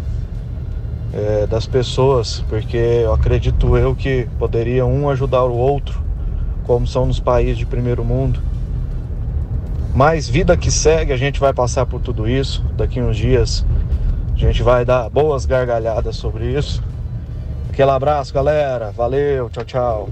[1.15, 6.03] é, das pessoas, porque eu acredito eu que poderia um ajudar o outro,
[6.65, 8.43] como são nos países de primeiro mundo.
[9.95, 12.65] Mas vida que segue, a gente vai passar por tudo isso.
[12.77, 13.65] Daqui uns dias
[14.35, 16.83] a gente vai dar boas gargalhadas sobre isso.
[17.71, 18.91] Aquele abraço, galera.
[18.91, 20.09] Valeu, tchau, tchau.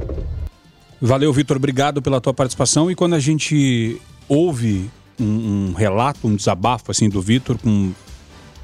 [1.01, 1.57] Valeu, Vitor.
[1.57, 2.89] Obrigado pela tua participação.
[2.89, 4.89] E quando a gente ouve
[5.21, 7.93] um, um relato, um desabafo assim do Vitor com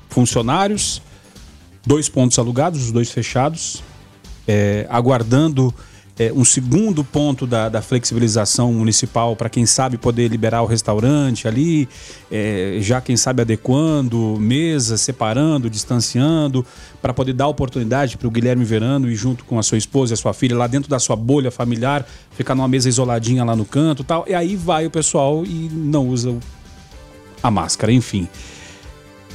[0.09, 1.03] funcionários,
[1.89, 3.83] dois pontos alugados, os dois fechados,
[4.47, 5.75] é, aguardando
[6.19, 11.49] é, um segundo ponto da, da flexibilização municipal para quem sabe poder liberar o restaurante
[11.49, 11.89] ali,
[12.31, 16.67] é, já quem sabe adequando, mesas, separando, distanciando,
[17.01, 20.15] para poder dar oportunidade para o Guilherme Verano e junto com a sua esposa e
[20.15, 23.65] a sua filha lá dentro da sua bolha familiar, ficar numa mesa isoladinha lá no
[23.65, 24.27] canto tal.
[24.29, 26.37] E aí vai o pessoal e não usa
[27.43, 28.29] a máscara, enfim.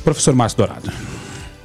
[0.03, 0.91] Professor Márcio Dourado.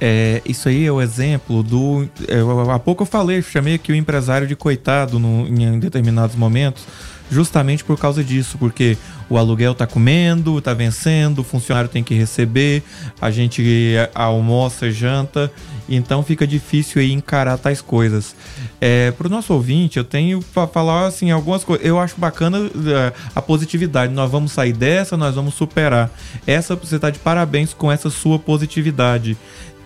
[0.01, 2.07] É, isso aí é o exemplo do.
[2.27, 2.39] É,
[2.73, 6.85] há pouco eu falei, chamei aqui o empresário de coitado no, em determinados momentos,
[7.29, 8.97] justamente por causa disso, porque
[9.29, 12.81] o aluguel tá comendo, tá vencendo, o funcionário tem que receber,
[13.21, 15.51] a gente almoça, janta,
[15.87, 18.35] então fica difícil aí encarar tais coisas.
[18.79, 21.85] É, pro nosso ouvinte, eu tenho para falar assim algumas coisas.
[21.85, 24.13] Eu acho bacana é, a positividade.
[24.13, 26.09] Nós vamos sair dessa, nós vamos superar.
[26.47, 29.37] Essa você tá de parabéns com essa sua positividade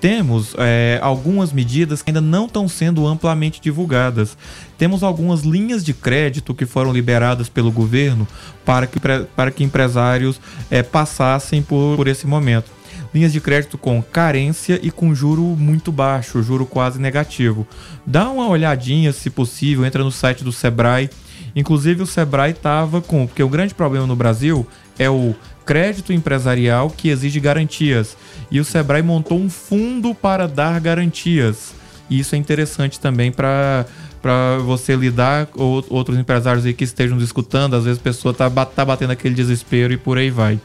[0.04, 4.38] temos é, algumas medidas que ainda não estão sendo amplamente divulgadas.
[4.78, 8.28] Temos algumas linhas de crédito que foram liberadas pelo governo
[8.66, 12.70] para que, para que empresários é, passassem por, por esse momento.
[13.16, 17.66] Linhas de crédito com carência e com juro muito baixo, juro quase negativo.
[18.06, 21.10] Dá uma olhadinha, se possível, entra no site do Sebrae.
[21.56, 23.26] Inclusive o Sebrae estava com.
[23.26, 24.68] Porque o grande problema no Brasil
[25.00, 25.34] é o
[25.66, 28.18] crédito empresarial que exige garantias.
[28.52, 31.74] E o Sebrae montou um fundo para dar garantias.
[32.10, 33.86] E isso é interessante também para
[34.22, 38.50] para você lidar com outros empresários aí que estejam escutando, às vezes a pessoa tá,
[38.50, 40.58] tá batendo aquele desespero e por aí vai.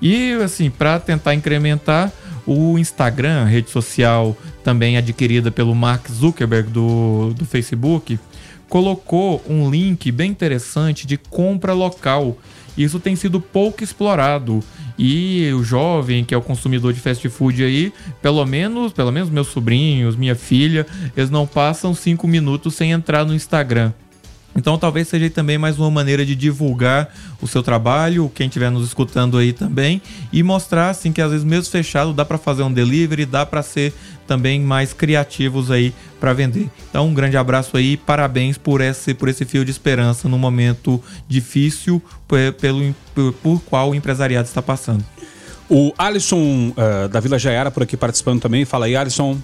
[0.00, 2.12] E assim, para tentar incrementar
[2.46, 8.20] o Instagram, rede social também adquirida pelo Mark Zuckerberg do, do Facebook,
[8.68, 12.38] colocou um link bem interessante de compra local
[12.76, 14.62] isso tem sido pouco explorado.
[14.98, 19.30] E o jovem, que é o consumidor de fast food aí, pelo menos, pelo menos
[19.30, 23.92] meus sobrinhos, minha filha, eles não passam cinco minutos sem entrar no Instagram.
[24.54, 27.08] Então talvez seja também mais uma maneira de divulgar
[27.40, 30.02] o seu trabalho, quem estiver nos escutando aí também,
[30.32, 33.62] e mostrar assim que às vezes mesmo fechado dá para fazer um delivery, dá para
[33.62, 33.94] ser
[34.32, 36.70] também mais criativos aí para vender.
[36.88, 41.02] Então um grande abraço aí, parabéns por esse por esse fio de esperança no momento
[41.28, 42.02] difícil
[42.58, 45.04] pelo por, por qual o empresariado está passando.
[45.68, 48.64] O Alisson uh, da Vila Jaiara por aqui participando também.
[48.64, 49.36] Fala aí, Alisson.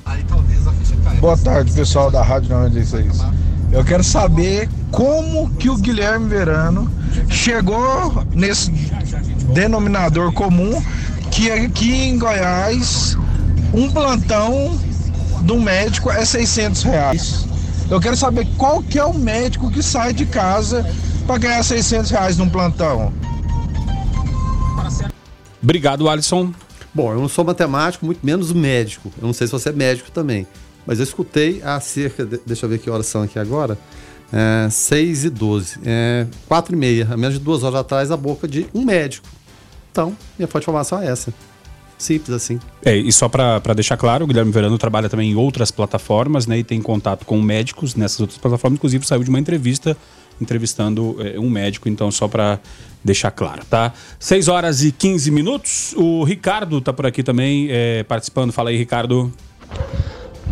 [1.20, 3.24] Boa tarde, pessoal da Rádio 96.
[3.70, 6.90] Eu quero saber como que o Guilherme Verano
[7.28, 8.70] chegou nesse
[9.52, 10.82] denominador comum
[11.30, 13.16] que aqui em Goiás
[13.72, 14.78] um plantão
[15.42, 17.46] do médico é 600 reais.
[17.90, 20.84] Eu quero saber qual que é o médico que sai de casa
[21.26, 23.12] para ganhar 600 reais num plantão.
[25.62, 26.52] Obrigado, Alisson.
[26.94, 29.10] Bom, eu não sou matemático, muito menos médico.
[29.20, 30.46] Eu não sei se você é médico também.
[30.86, 33.78] Mas eu escutei há cerca, de, deixa eu ver que horas são aqui agora,
[34.32, 38.16] é, 6 e 12, é, 4 e meia, a menos de duas horas atrás, a
[38.16, 39.28] boca de um médico.
[39.92, 41.32] Então, minha fonte de informação é essa.
[41.98, 42.60] Simples assim.
[42.84, 46.58] É, e só para deixar claro, o Guilherme Verano trabalha também em outras plataformas, né?
[46.58, 48.78] E tem contato com médicos nessas outras plataformas.
[48.78, 49.96] Inclusive, saiu de uma entrevista
[50.40, 52.60] entrevistando é, um médico, então só para
[53.02, 53.92] deixar claro, tá?
[54.20, 55.94] 6 horas e 15 minutos.
[55.96, 58.52] O Ricardo tá por aqui também é, participando.
[58.52, 59.32] Fala aí, Ricardo.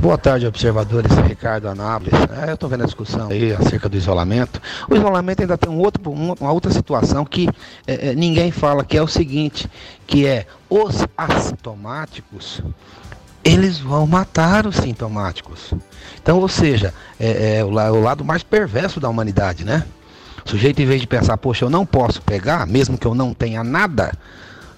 [0.00, 1.10] Boa tarde, observadores.
[1.26, 2.12] Ricardo Anápolis.
[2.44, 4.60] É, eu estou vendo a discussão aí acerca do isolamento.
[4.88, 7.48] O isolamento ainda tem um outro, uma outra situação que
[7.86, 9.68] é, é, ninguém fala, que é o seguinte,
[10.06, 12.60] que é os assintomáticos,
[13.42, 15.72] eles vão matar os sintomáticos.
[16.22, 19.84] Então, ou seja, é, é o, o lado mais perverso da humanidade, né?
[20.44, 23.32] O sujeito, em vez de pensar, poxa, eu não posso pegar, mesmo que eu não
[23.32, 24.12] tenha nada,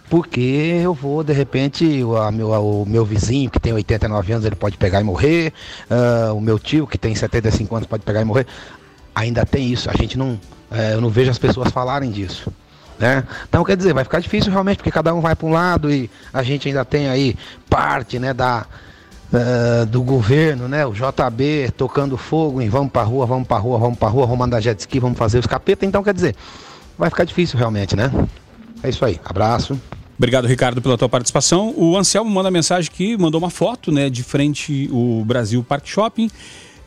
[0.09, 4.57] porque eu vou, de repente, o, meu, o meu vizinho que tem 89 anos, ele
[4.57, 5.53] pode pegar e morrer,
[5.91, 8.47] uh, o meu tio que tem 75 anos pode pegar e morrer.
[9.15, 12.51] Ainda tem isso, a gente não, uh, eu não vejo as pessoas falarem disso.
[12.99, 13.23] Né?
[13.49, 16.11] Então, quer dizer, vai ficar difícil realmente, porque cada um vai para um lado e
[16.33, 17.37] a gente ainda tem aí
[17.69, 18.67] parte né, da,
[19.33, 23.79] uh, do governo, né, o JB tocando fogo em vamos para rua, vamos para rua,
[23.79, 25.87] vamos para rua, vamos mandar jet ski, vamos fazer os capetas.
[25.87, 26.35] Então, quer dizer,
[26.99, 28.11] vai ficar difícil realmente, né?
[28.83, 29.81] É isso aí, abraço.
[30.17, 31.73] Obrigado, Ricardo, pela tua participação.
[31.77, 36.29] O Anselmo manda mensagem aqui, mandou uma foto, né, de frente o Brasil Park Shopping.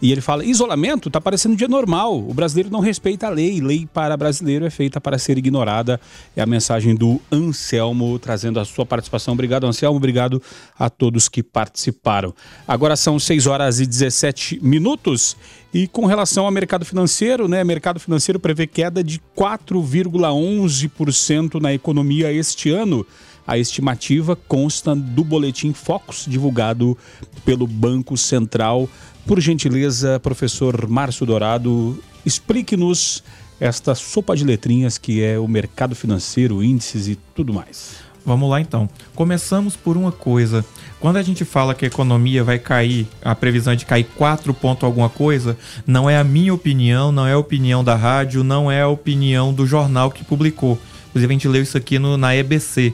[0.02, 2.18] E ele fala: isolamento está parecendo um dia normal.
[2.18, 3.62] O brasileiro não respeita a lei.
[3.62, 6.02] Lei para brasileiro é feita para ser ignorada.
[6.36, 9.36] É a mensagem do Anselmo trazendo a sua participação.
[9.36, 9.98] Obrigado, Anselmo.
[9.98, 10.42] Obrigado
[10.78, 12.34] a todos que participaram.
[12.68, 15.38] Agora são 6 horas e 17 minutos.
[15.74, 17.64] E com relação ao mercado financeiro, né?
[17.64, 23.06] Mercado financeiro prevê queda de 4,11% na economia este ano.
[23.46, 26.98] A estimativa consta do boletim Focus divulgado
[27.44, 28.88] pelo Banco Central
[29.26, 33.24] por gentileza, professor Márcio Dourado, explique-nos
[33.60, 38.02] esta sopa de letrinhas que é o mercado financeiro, índices e tudo mais.
[38.26, 38.90] Vamos lá então.
[39.16, 40.64] Começamos por uma coisa.
[41.00, 44.54] Quando a gente fala que a economia vai cair, a previsão é de cair 4
[44.54, 48.72] pontos alguma coisa, não é a minha opinião, não é a opinião da rádio, não
[48.72, 50.80] é a opinião do jornal que publicou.
[51.10, 52.94] Inclusive a gente leu isso aqui no, na EBC.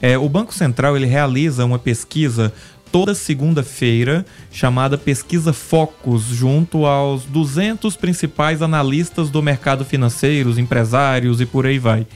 [0.00, 2.52] É, o Banco Central ele realiza uma pesquisa
[2.96, 11.38] toda segunda-feira, chamada Pesquisa Focus, junto aos 200 principais analistas do mercado financeiro, os empresários
[11.38, 12.06] e por aí vai.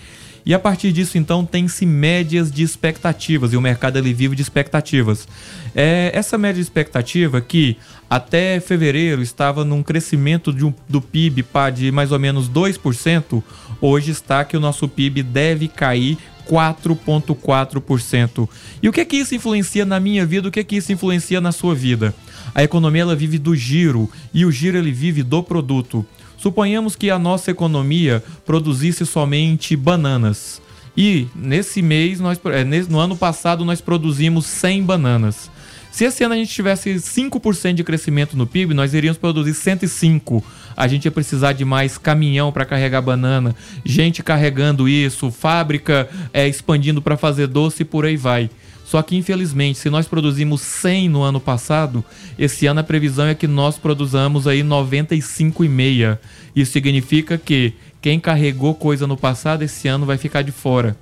[0.46, 4.40] E a partir disso, então, tem-se médias de expectativas, e o mercado ele vive de
[4.40, 5.28] expectativas.
[5.74, 7.76] É, essa média de expectativa que
[8.08, 13.42] até fevereiro estava num crescimento um, do PIB de mais ou menos 2%,
[13.82, 16.16] hoje está que o nosso PIB deve cair
[16.50, 18.48] 4,4%.
[18.82, 20.48] E o que é que isso influencia na minha vida?
[20.48, 22.12] O que é que isso influencia na sua vida?
[22.52, 26.04] A economia ela vive do giro e o giro ele vive do produto.
[26.36, 30.60] Suponhamos que a nossa economia produzisse somente bananas.
[30.96, 35.48] E nesse mês, nós, é, no ano passado, nós produzimos 100 bananas.
[35.92, 40.44] Se esse ano a gente tivesse 5% de crescimento no PIB, nós iríamos produzir 105.
[40.76, 43.54] A gente ia precisar de mais caminhão para carregar banana,
[43.84, 48.50] gente carregando isso, fábrica é, expandindo para fazer doce e por aí vai.
[48.84, 52.04] Só que infelizmente, se nós produzimos 100 no ano passado,
[52.36, 56.18] esse ano a previsão é que nós produzamos aí 95,5.
[56.56, 60.96] Isso significa que quem carregou coisa no passado esse ano vai ficar de fora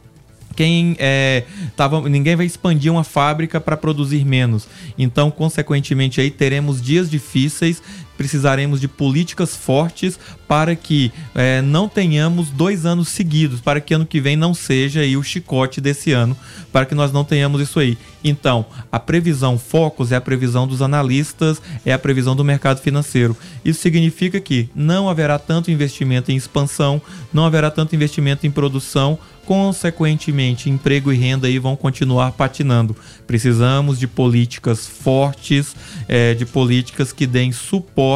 [0.58, 1.44] quem é,
[1.76, 4.66] tava, ninguém vai expandir uma fábrica para produzir menos.
[4.98, 7.80] Então, consequentemente, aí teremos dias difíceis,
[8.18, 14.04] precisaremos de políticas fortes para que é, não tenhamos dois anos seguidos, para que ano
[14.04, 16.36] que vem não seja aí o chicote desse ano,
[16.72, 17.96] para que nós não tenhamos isso aí.
[18.24, 23.36] Então, a previsão Focus é a previsão dos analistas, é a previsão do mercado financeiro.
[23.64, 27.00] Isso significa que não haverá tanto investimento em expansão,
[27.32, 32.94] não haverá tanto investimento em produção, consequentemente, emprego e renda aí vão continuar patinando.
[33.26, 35.74] Precisamos de políticas fortes,
[36.06, 38.07] é, de políticas que deem suporte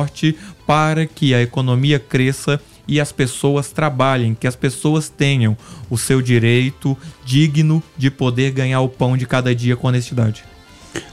[0.67, 5.57] para que a economia cresça e as pessoas trabalhem, que as pessoas tenham
[5.89, 10.45] o seu direito digno de poder ganhar o pão de cada dia com honestidade.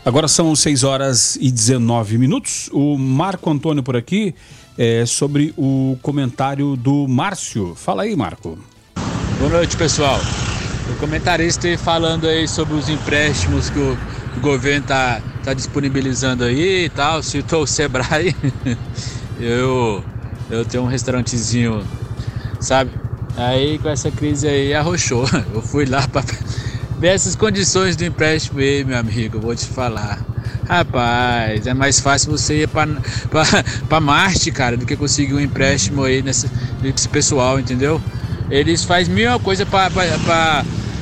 [0.04, 2.70] Agora são 6 horas e 19 minutos.
[2.74, 4.36] O Marco Antônio por aqui
[4.78, 7.76] é sobre o comentário do Márcio.
[7.76, 8.58] Fala aí, Marco.
[9.38, 10.20] Boa noite, pessoal.
[10.92, 13.98] O comentarista falando aí sobre os empréstimos que o,
[14.38, 18.36] o governo tá, tá disponibilizando aí e tal, citou o Sebrae.
[19.40, 20.04] eu,
[20.50, 21.84] eu tenho um restaurantezinho,
[22.60, 22.92] sabe?
[23.38, 25.26] Aí com essa crise aí arrochou.
[25.54, 26.26] Eu fui lá para
[27.00, 30.22] ver essas condições do empréstimo aí, meu amigo, vou te falar.
[30.68, 36.22] Rapaz, é mais fácil você ir para Marte, cara, do que conseguir um empréstimo aí
[36.22, 36.50] nesse,
[36.82, 38.02] nesse pessoal, entendeu?
[38.52, 39.90] Eles fazem mil coisa para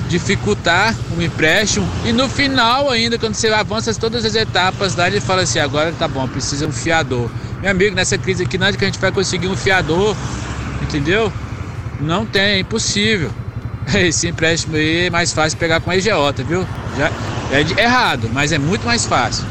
[0.08, 5.20] dificultar um empréstimo e no final ainda, quando você avança todas as etapas lá, ele
[5.20, 7.30] fala assim, agora tá bom, precisa um fiador.
[7.62, 10.16] Meu amigo, nessa crise aqui, não é que a gente vai conseguir um fiador,
[10.82, 11.32] entendeu?
[12.00, 13.32] Não tem, é impossível.
[13.94, 16.66] Esse empréstimo aí é mais fácil pegar com a EGota, viu?
[16.98, 17.12] Já,
[17.52, 19.46] é errado, mas é muito mais fácil.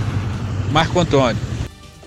[0.71, 1.46] Marco Antônio.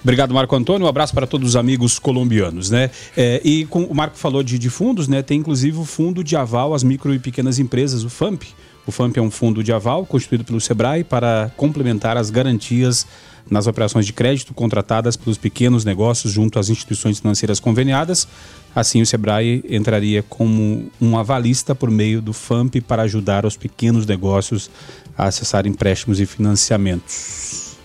[0.01, 0.85] Obrigado, Marco Antônio.
[0.85, 2.89] Um abraço para todos os amigos colombianos, né?
[3.17, 5.21] É, e com, o Marco falou de, de, fundos, né?
[5.21, 8.43] Tem inclusive o Fundo de Aval às Micro e Pequenas Empresas, o FAMP.
[8.87, 13.05] O FAMP é um fundo de aval constituído pelo SEBRAE para complementar as garantias
[13.47, 18.27] nas operações de crédito contratadas pelos pequenos negócios junto às instituições financeiras conveniadas.
[18.75, 24.05] Assim, o SEBRAE entraria como um avalista por meio do FAMP para ajudar os pequenos
[24.05, 24.71] negócios
[25.17, 27.77] a acessar empréstimos e financiamentos.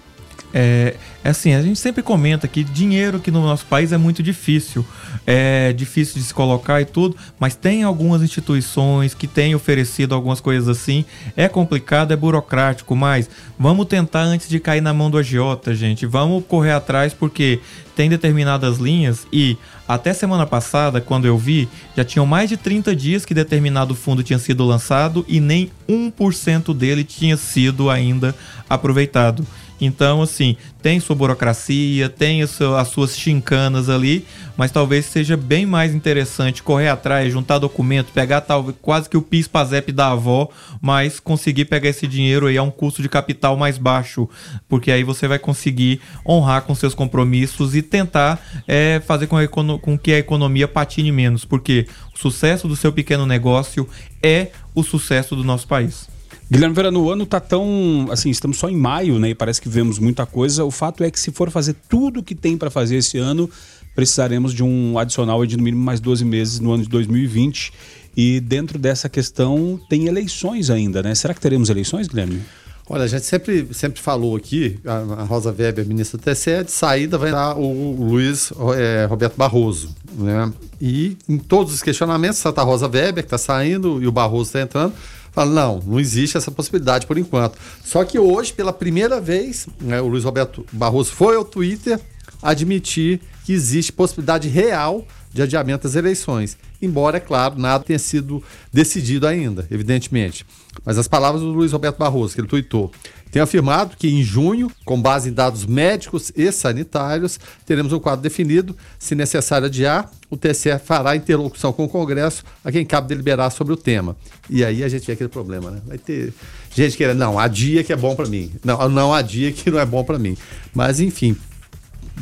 [0.53, 0.95] É,
[1.25, 4.85] é assim, a gente sempre comenta que dinheiro aqui no nosso país é muito difícil.
[5.27, 10.39] É difícil de se colocar e tudo, mas tem algumas instituições que têm oferecido algumas
[10.39, 11.03] coisas assim.
[11.35, 16.05] É complicado, é burocrático, mas vamos tentar antes de cair na mão do agiota, gente.
[16.05, 17.59] Vamos correr atrás porque
[17.97, 19.57] tem determinadas linhas e
[19.89, 24.22] até semana passada, quando eu vi, já tinham mais de 30 dias que determinado fundo
[24.22, 28.35] tinha sido lançado e nem 1% dele tinha sido ainda
[28.68, 29.47] aproveitado.
[29.81, 34.25] Então, assim, tem sua burocracia, tem as suas chincanas ali,
[34.57, 39.22] mas talvez seja bem mais interessante correr atrás, juntar documento, pegar talvez quase que o
[39.22, 40.49] PIS PASEP da avó,
[40.81, 44.29] mas conseguir pegar esse dinheiro aí a um custo de capital mais baixo,
[44.68, 49.99] porque aí você vai conseguir honrar com seus compromissos e tentar é, fazer com, com
[49.99, 53.89] que a economia patine menos, porque o sucesso do seu pequeno negócio
[54.22, 56.14] é o sucesso do nosso país.
[56.51, 58.07] Guilherme Verano, o ano tá tão.
[58.11, 59.31] Assim, estamos só em maio, né?
[59.31, 60.65] E parece que vemos muita coisa.
[60.65, 63.49] O fato é que se for fazer tudo que tem para fazer esse ano,
[63.95, 67.73] precisaremos de um adicional de no mínimo mais 12 meses no ano de 2020.
[68.17, 71.15] E dentro dessa questão tem eleições ainda, né?
[71.15, 72.43] Será que teremos eleições, Guilherme?
[72.87, 76.71] Olha, a gente sempre, sempre falou aqui, a, a Rosa Weber, ministra do TCE, de
[76.71, 79.89] saída vai dar o Luiz é, Roberto Barroso.
[80.19, 80.53] Né?
[80.79, 84.61] E em todos os questionamentos, Santa Rosa Weber, que está saindo, e o Barroso está
[84.61, 84.93] entrando,
[85.35, 87.59] fala, não, não existe essa possibilidade por enquanto.
[87.85, 92.01] Só que hoje, pela primeira vez, né, o Luiz Roberto Barroso foi ao Twitter
[92.43, 96.57] admitir que existe possibilidade real de adiamento das eleições.
[96.80, 100.47] Embora, é claro, nada tenha sido decidido ainda, evidentemente.
[100.85, 102.93] Mas as palavras do Luiz Roberto Barroso, que ele tuitou,
[103.35, 108.22] tem afirmado que em junho, com base em dados médicos e sanitários, teremos um quadro
[108.22, 108.76] definido.
[108.97, 113.72] Se necessário adiar, o TSE fará interlocução com o Congresso a quem cabe deliberar sobre
[113.72, 114.16] o tema.
[114.49, 115.80] E aí a gente vê aquele problema, né?
[115.85, 116.32] Vai ter
[116.72, 118.53] gente querendo, não, adia que é bom para mim.
[118.62, 120.37] Não, não adia que não é bom para mim.
[120.72, 121.37] Mas, enfim,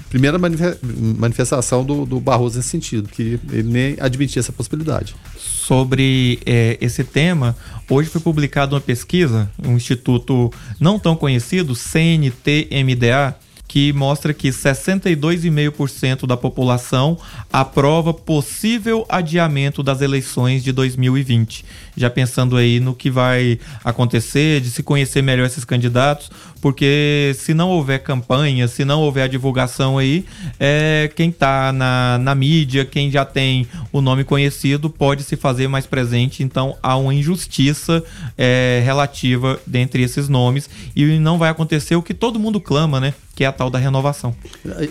[0.09, 5.15] primeira manifestação do, do, Barroso nesse sentido, que ele nem admitia essa possibilidade.
[5.37, 7.55] Sobre é, esse tema,
[7.89, 13.37] hoje foi publicada uma pesquisa, um instituto não tão conhecido, CNT-MDA,
[13.73, 17.17] que mostra que 62,5% da população
[17.51, 21.65] aprova possível adiamento das eleições de 2020.
[21.97, 27.55] Já pensando aí no que vai acontecer, de se conhecer melhor esses candidatos, porque se
[27.55, 30.27] não houver campanha, se não houver a divulgação aí,
[30.61, 35.67] é, quem está na, na mídia, quem já tem o nome conhecido, pode se fazer
[35.67, 36.43] mais presente.
[36.43, 38.05] Então há uma injustiça
[38.37, 43.15] é, relativa dentre esses nomes e não vai acontecer o que todo mundo clama, né?
[43.35, 44.35] Que é a tal da renovação.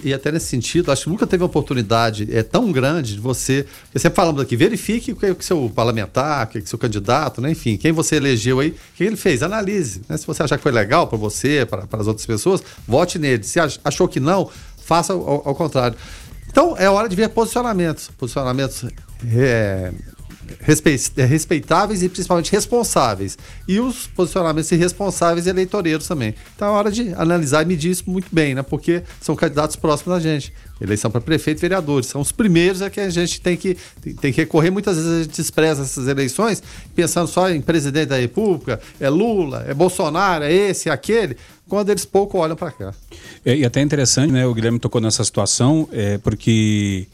[0.03, 3.67] E até nesse sentido, acho que nunca teve uma oportunidade é tão grande de você.
[3.95, 7.51] Sempre falamos aqui, verifique o que, o seu parlamentar, o que, o seu candidato, né?
[7.51, 10.01] enfim, quem você elegeu aí, o que ele fez, analise.
[10.09, 10.17] Né?
[10.17, 13.43] Se você achar que foi legal para você, para, as outras pessoas, vote nele.
[13.43, 15.95] Se achou que não, faça ao, ao contrário.
[16.49, 18.09] Então é hora de ver posicionamentos.
[18.17, 18.85] Posicionamentos
[19.33, 19.93] é,
[20.59, 23.37] respeitáveis e principalmente responsáveis.
[23.67, 26.35] E os posicionamentos irresponsáveis e eleitoreiros também.
[26.55, 28.63] Então é hora de analisar e medir isso muito bem, né?
[28.63, 30.53] Porque são candidatos próximos da gente.
[30.79, 32.07] Eleição para prefeito e vereadores.
[32.07, 33.77] São os primeiros a que a gente tem que,
[34.19, 34.71] tem que recorrer.
[34.71, 36.63] Muitas vezes a gente despreza essas eleições
[36.95, 41.37] pensando só em presidente da República, é Lula, é Bolsonaro, é esse, é aquele,
[41.67, 42.93] quando eles pouco olham para cá.
[43.45, 44.45] É, e até interessante, né?
[44.45, 47.07] O Guilherme tocou nessa situação, é, porque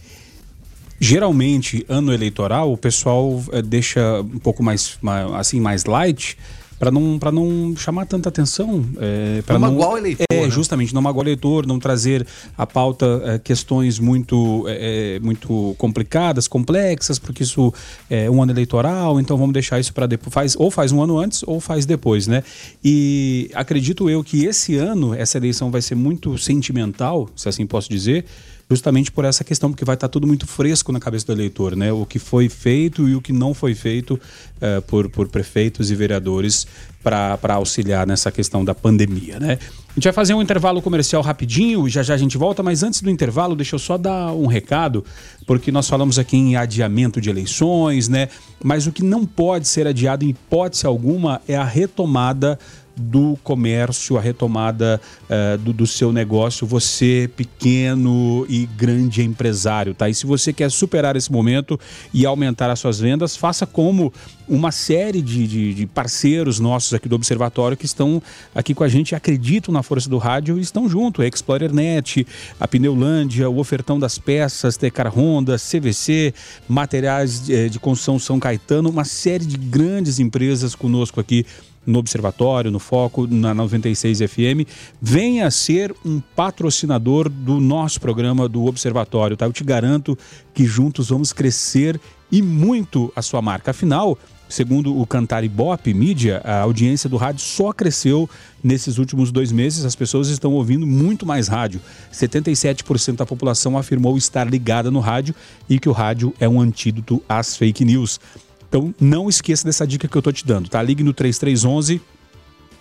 [1.00, 4.98] geralmente ano eleitoral o pessoal é, deixa um pouco mais
[5.36, 6.38] assim mais light
[6.80, 10.50] para não para não chamar tanta atenção é, para não magoar o eleitor é né?
[10.50, 12.26] justamente não magoar o eleitor não trazer
[12.58, 17.74] a pauta é, questões muito é muito complicadas complexas porque isso
[18.10, 21.18] é um ano eleitoral então vamos deixar isso para depois faz ou faz um ano
[21.18, 22.44] antes ou faz depois né
[22.84, 27.90] e acredito eu que esse ano essa eleição vai ser muito sentimental se assim posso
[27.90, 28.26] dizer
[28.70, 31.92] justamente por essa questão, porque vai estar tudo muito fresco na cabeça do eleitor, né?
[31.92, 35.96] O que foi feito e o que não foi feito uh, por, por prefeitos e
[35.96, 36.68] vereadores
[37.02, 39.58] para auxiliar nessa questão da pandemia, né?
[39.90, 43.02] A gente vai fazer um intervalo comercial rapidinho, já já a gente volta, mas antes
[43.02, 45.06] do intervalo, deixa eu só dar um recado,
[45.46, 48.28] porque nós falamos aqui em adiamento de eleições, né?
[48.62, 52.60] Mas o que não pode ser adiado em hipótese alguma é a retomada
[52.98, 60.10] do comércio, a retomada uh, do, do, seu negócio, você pequeno e grande empresário, tá?
[60.10, 61.80] E se você quer superar esse momento
[62.14, 64.12] e aumentar as suas vendas, faça como
[64.48, 68.22] uma série de, de, de parceiros nossos aqui do Observatório que estão
[68.56, 71.22] aqui com a gente, acreditam na força do rádio e estão junto.
[71.22, 72.26] A Explorer Net,
[72.60, 76.34] a Pneulândia, o Ofertão das Peças, Tecar Honda, CVC,
[76.68, 81.46] Materiais de, eh, de Construção São Caetano, uma série de grandes empresas conosco aqui
[81.88, 84.68] no Observatório, no Foco, na 96 FM,
[85.02, 89.46] venha ser um patrocinador do nosso programa do Observatório, tá?
[89.46, 90.18] Eu te garanto
[90.54, 93.72] que juntos vamos crescer e muito a sua marca.
[93.72, 94.18] Afinal,
[94.50, 98.30] Segundo o Cantar Ibope Mídia, a audiência do rádio só cresceu
[98.64, 99.84] nesses últimos dois meses.
[99.84, 101.82] As pessoas estão ouvindo muito mais rádio.
[102.14, 105.36] 77% da população afirmou estar ligada no rádio
[105.70, 108.22] e que o rádio é um antídoto às fake news.
[108.68, 110.82] Então não esqueça dessa dica que eu estou te dando, tá?
[110.82, 112.02] Ligue no 3311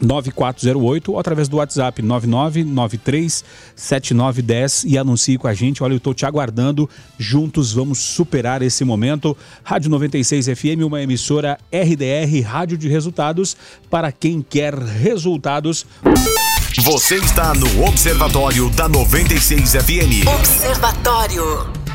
[0.01, 5.82] 9408 ou através do WhatsApp 99937910 e anuncie com a gente.
[5.82, 6.89] Olha, eu estou te aguardando.
[7.18, 9.37] Juntos vamos superar esse momento.
[9.64, 13.57] Rádio 96 FM, uma emissora RDR, Rádio de Resultados,
[13.91, 15.84] para quem quer resultados.
[16.82, 20.28] Você está no Observatório da 96 FM.
[20.39, 21.86] Observatório.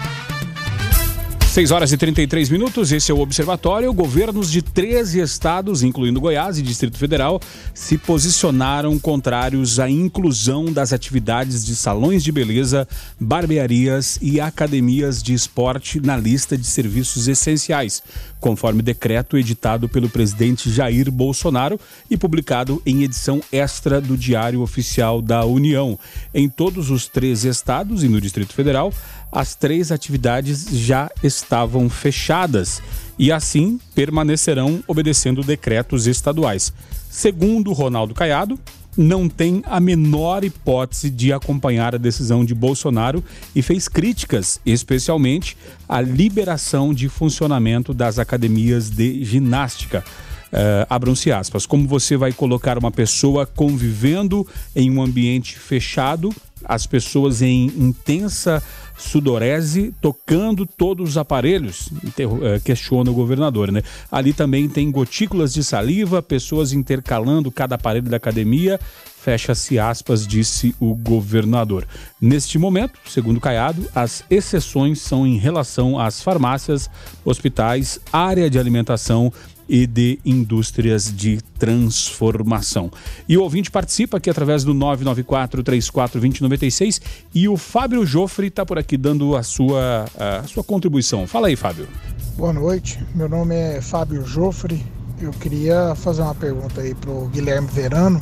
[1.51, 3.91] 6 horas e 33 minutos, esse é o Observatório.
[3.91, 7.41] Governos de 13 estados, incluindo Goiás e Distrito Federal,
[7.73, 12.87] se posicionaram contrários à inclusão das atividades de salões de beleza,
[13.19, 18.01] barbearias e academias de esporte na lista de serviços essenciais,
[18.41, 21.79] conforme decreto editado pelo presidente Jair Bolsonaro
[22.09, 25.97] e publicado em edição extra do Diário Oficial da União.
[26.33, 28.91] Em todos os três estados e no Distrito Federal,
[29.31, 32.81] as três atividades já estavam fechadas
[33.17, 36.73] e assim permanecerão obedecendo decretos estaduais.
[37.09, 38.59] Segundo Ronaldo Caiado,
[38.97, 43.23] não tem a menor hipótese de acompanhar a decisão de Bolsonaro
[43.55, 50.03] e fez críticas, especialmente à liberação de funcionamento das academias de ginástica.
[50.51, 51.65] Uh, Abram-se aspas.
[51.65, 56.33] Como você vai colocar uma pessoa convivendo em um ambiente fechado,
[56.65, 58.61] as pessoas em intensa
[59.01, 61.89] sudorese tocando todos os aparelhos?
[62.17, 63.81] Eh, questiona o governador, né?
[64.11, 68.79] Ali também tem gotículas de saliva, pessoas intercalando cada aparelho da academia.
[69.21, 71.87] Fecha-se aspas, disse o governador.
[72.19, 76.89] Neste momento, segundo Caiado, as exceções são em relação às farmácias,
[77.23, 79.31] hospitais, área de alimentação
[79.71, 82.91] e de indústrias de transformação.
[83.27, 87.01] E o ouvinte participa aqui através do 994-34-2096
[87.33, 91.25] e o Fábio Joffre está por aqui dando a sua, a sua contribuição.
[91.25, 91.87] Fala aí, Fábio.
[92.35, 94.85] Boa noite, meu nome é Fábio Joffre.
[95.21, 98.21] Eu queria fazer uma pergunta aí para o Guilherme Verano.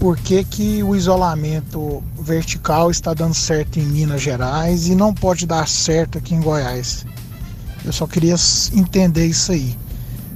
[0.00, 5.46] Por que, que o isolamento vertical está dando certo em Minas Gerais e não pode
[5.46, 7.06] dar certo aqui em Goiás?
[7.84, 8.34] Eu só queria
[8.72, 9.76] entender isso aí.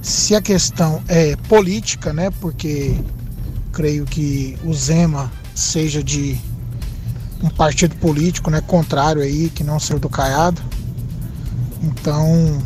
[0.03, 2.93] Se a questão é política, né, porque
[3.71, 6.37] creio que o Zema seja de
[7.41, 10.61] um partido político, né, contrário aí, que não ser do Caiado.
[11.81, 12.61] Então,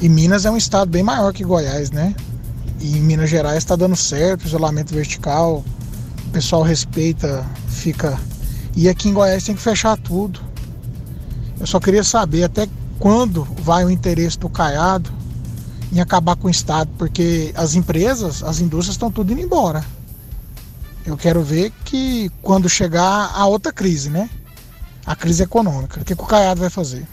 [0.00, 2.14] e Minas é um estado bem maior que Goiás, né?
[2.80, 5.62] E em Minas Gerais está dando certo, isolamento vertical,
[6.26, 8.18] o pessoal respeita, fica.
[8.74, 10.40] E aqui em Goiás tem que fechar tudo.
[11.60, 12.66] Eu só queria saber até
[12.98, 15.12] quando vai o interesse do Caiado
[15.92, 19.84] em acabar com o Estado, porque as empresas, as indústrias estão tudo indo embora.
[21.06, 24.28] Eu quero ver que quando chegar a outra crise, né?
[25.04, 27.06] A crise econômica, o que, que o Caiado vai fazer?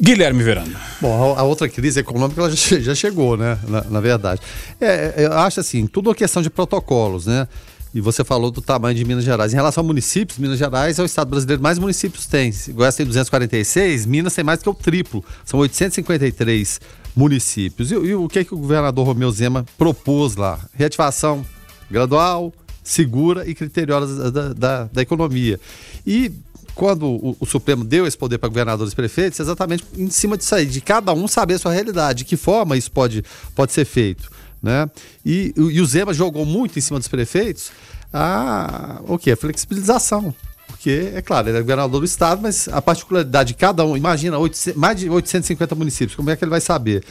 [0.00, 0.74] Guilherme Verano.
[1.00, 3.58] Bom, a, outra crise econômica ela já, já chegou, né?
[3.68, 4.40] Na, na verdade.
[4.80, 7.46] É, eu acho assim, tudo uma questão de protocolos, né?
[7.94, 9.52] E você falou do tamanho de Minas Gerais.
[9.52, 12.52] Em relação a municípios, Minas Gerais é o estado brasileiro que mais municípios tem.
[12.70, 15.22] Goiás tem 246, Minas tem mais que o triplo.
[15.44, 16.80] São 853
[17.14, 17.92] municípios.
[17.92, 20.58] E, e o que, é que o governador Romeu Zema propôs lá?
[20.72, 21.44] Reativação
[21.90, 25.60] gradual, segura e criteriosa da, da, da economia.
[26.06, 26.32] E
[26.74, 30.54] quando o, o, Supremo deu esse poder para governadores e prefeitos, exatamente em cima disso
[30.54, 33.22] aí, de cada um saber a sua realidade, de que forma isso pode,
[33.54, 34.30] pode ser feito.
[34.62, 34.88] Né?
[35.26, 37.72] E, e o Zema jogou muito em cima dos prefeitos
[38.12, 39.30] a, o que?
[39.30, 40.34] A flexibilização.
[40.66, 44.38] Porque, é claro, ele é governador do estado, mas a particularidade de cada um, imagina,
[44.38, 47.04] 800, mais de 850 municípios, como é que ele vai saber?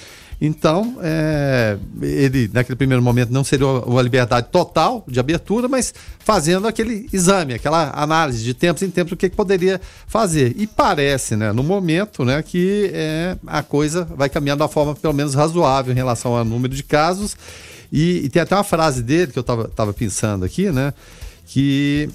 [0.43, 6.67] Então, é, ele, naquele primeiro momento, não seria uma liberdade total de abertura, mas fazendo
[6.67, 10.55] aquele exame, aquela análise de tempos em tempos, o que, que poderia fazer.
[10.57, 15.13] E parece, né, no momento, né, que é, a coisa vai caminhando uma forma pelo
[15.13, 17.37] menos razoável em relação ao número de casos.
[17.91, 20.91] E, e tem até uma frase dele que eu estava pensando aqui, né,
[21.45, 22.09] que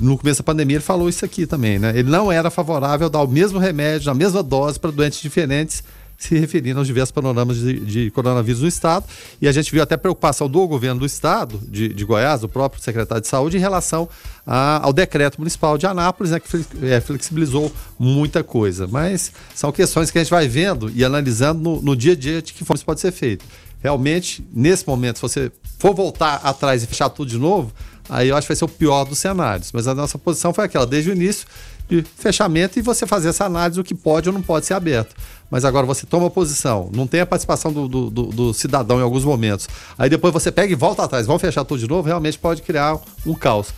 [0.00, 1.90] no começo da pandemia ele falou isso aqui também, né?
[1.96, 5.82] Ele não era favorável a dar o mesmo remédio, a mesma dose para doentes diferentes
[6.18, 9.04] se referindo aos diversos panoramas de, de, coronavírus no estado.
[9.40, 12.82] E a gente viu até preocupação do governo do estado, de, de Goiás, do próprio
[12.82, 14.08] secretário de saúde, em relação
[14.46, 18.86] a, ao decreto municipal de Anápolis, né, que é, flexibilizou muita coisa.
[18.86, 22.40] Mas são questões que a gente vai vendo e analisando no, no dia a dia
[22.40, 23.44] de que forma isso pode ser feito.
[23.82, 27.70] Realmente, nesse momento, se você for voltar atrás e fechar tudo de novo,
[28.08, 29.70] aí eu acho que vai ser o pior dos cenários.
[29.72, 31.46] Mas a nossa posição foi aquela, desde o início,
[31.88, 35.14] de fechamento e você fazer essa análise do que pode ou não pode ser aberto
[35.50, 39.02] mas agora você toma posição, não tem a participação do, do, do, do, cidadão em
[39.02, 42.36] alguns momentos, aí depois você pega e volta atrás, vão fechar tudo de novo, realmente
[42.36, 43.68] pode criar um caos.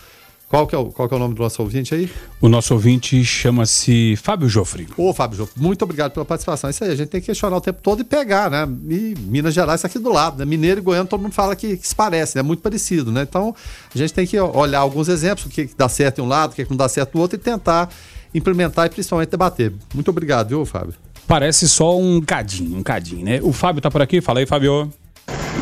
[0.48, 2.08] Qual que, é o, qual que é o nome do nosso ouvinte aí?
[2.40, 4.86] O nosso ouvinte chama-se Fábio Joffre.
[4.96, 6.70] Ô, Fábio Joffre, muito obrigado pela participação.
[6.70, 8.62] Isso aí, a gente tem que questionar o tempo todo e pegar, né?
[8.88, 10.44] E Minas Gerais está aqui do lado, né?
[10.44, 12.42] Mineiro e Goiânia, todo mundo fala que, que se parece, né?
[12.42, 13.22] Muito parecido, né?
[13.22, 13.56] Então,
[13.92, 16.54] a gente tem que olhar alguns exemplos, o que dá certo em um lado, o
[16.54, 17.90] que não dá certo no outro e tentar
[18.32, 19.72] implementar e principalmente debater.
[19.92, 20.94] Muito obrigado, viu, Fábio?
[21.26, 23.40] Parece só um cadinho, um cadinho, né?
[23.42, 24.92] O Fábio tá por aqui, fala aí, Fábio.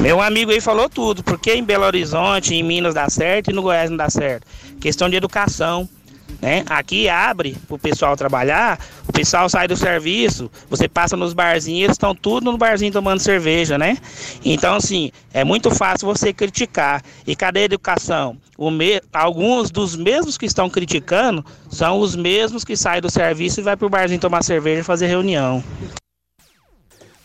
[0.00, 3.62] Meu amigo aí falou tudo, porque em Belo Horizonte, em Minas dá certo e no
[3.62, 4.46] Goiás não dá certo.
[4.78, 5.88] Questão de educação.
[6.42, 6.62] Né?
[6.68, 11.84] Aqui abre para o pessoal trabalhar, o pessoal sai do serviço, você passa nos barzinhos,
[11.84, 13.96] eles estão tudo no barzinho tomando cerveja, né?
[14.44, 17.02] Então, assim, é muito fácil você criticar.
[17.26, 18.36] E cadê a educação?
[18.58, 19.00] Me...
[19.10, 23.76] Alguns dos mesmos que estão criticando são os mesmos que saem do serviço e vai
[23.76, 25.64] para o barzinho tomar cerveja e fazer reunião.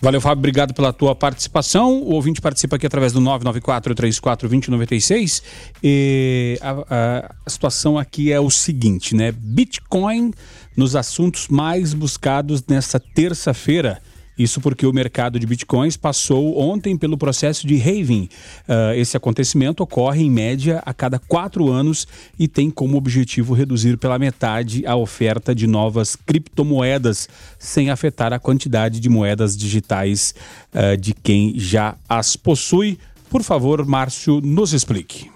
[0.01, 0.39] Valeu, Fábio.
[0.39, 2.01] Obrigado pela tua participação.
[2.01, 5.43] O ouvinte participa aqui através do 994-34-2096.
[5.83, 9.33] E a, a, a situação aqui é o seguinte, né?
[9.33, 10.31] Bitcoin
[10.75, 14.01] nos assuntos mais buscados nesta terça-feira.
[14.39, 18.29] Isso porque o mercado de bitcoins passou ontem pelo processo de halving.
[18.67, 22.07] Uh, esse acontecimento ocorre em média a cada quatro anos
[22.39, 27.27] e tem como objetivo reduzir pela metade a oferta de novas criptomoedas,
[27.59, 30.33] sem afetar a quantidade de moedas digitais
[30.73, 32.97] uh, de quem já as possui.
[33.29, 35.29] Por favor, Márcio, nos explique.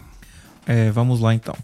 [0.66, 1.56] É, vamos lá então.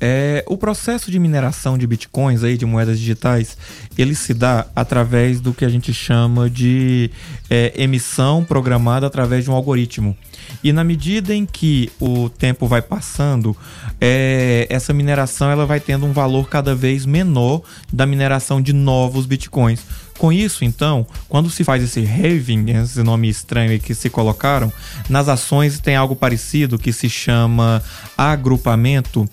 [0.00, 3.56] É, o processo de mineração de bitcoins aí, de moedas digitais,
[3.96, 7.10] ele se dá através do que a gente chama de
[7.50, 10.16] é, emissão programada através de um algoritmo.
[10.62, 13.56] E na medida em que o tempo vai passando,
[14.00, 19.26] é, essa mineração ela vai tendo um valor cada vez menor da mineração de novos
[19.26, 19.80] bitcoins.
[20.18, 24.72] Com isso, então, quando se faz esse halving, esse nome estranho que se colocaram,
[25.08, 27.80] nas ações tem algo parecido que se chama
[28.16, 29.28] agrupamento.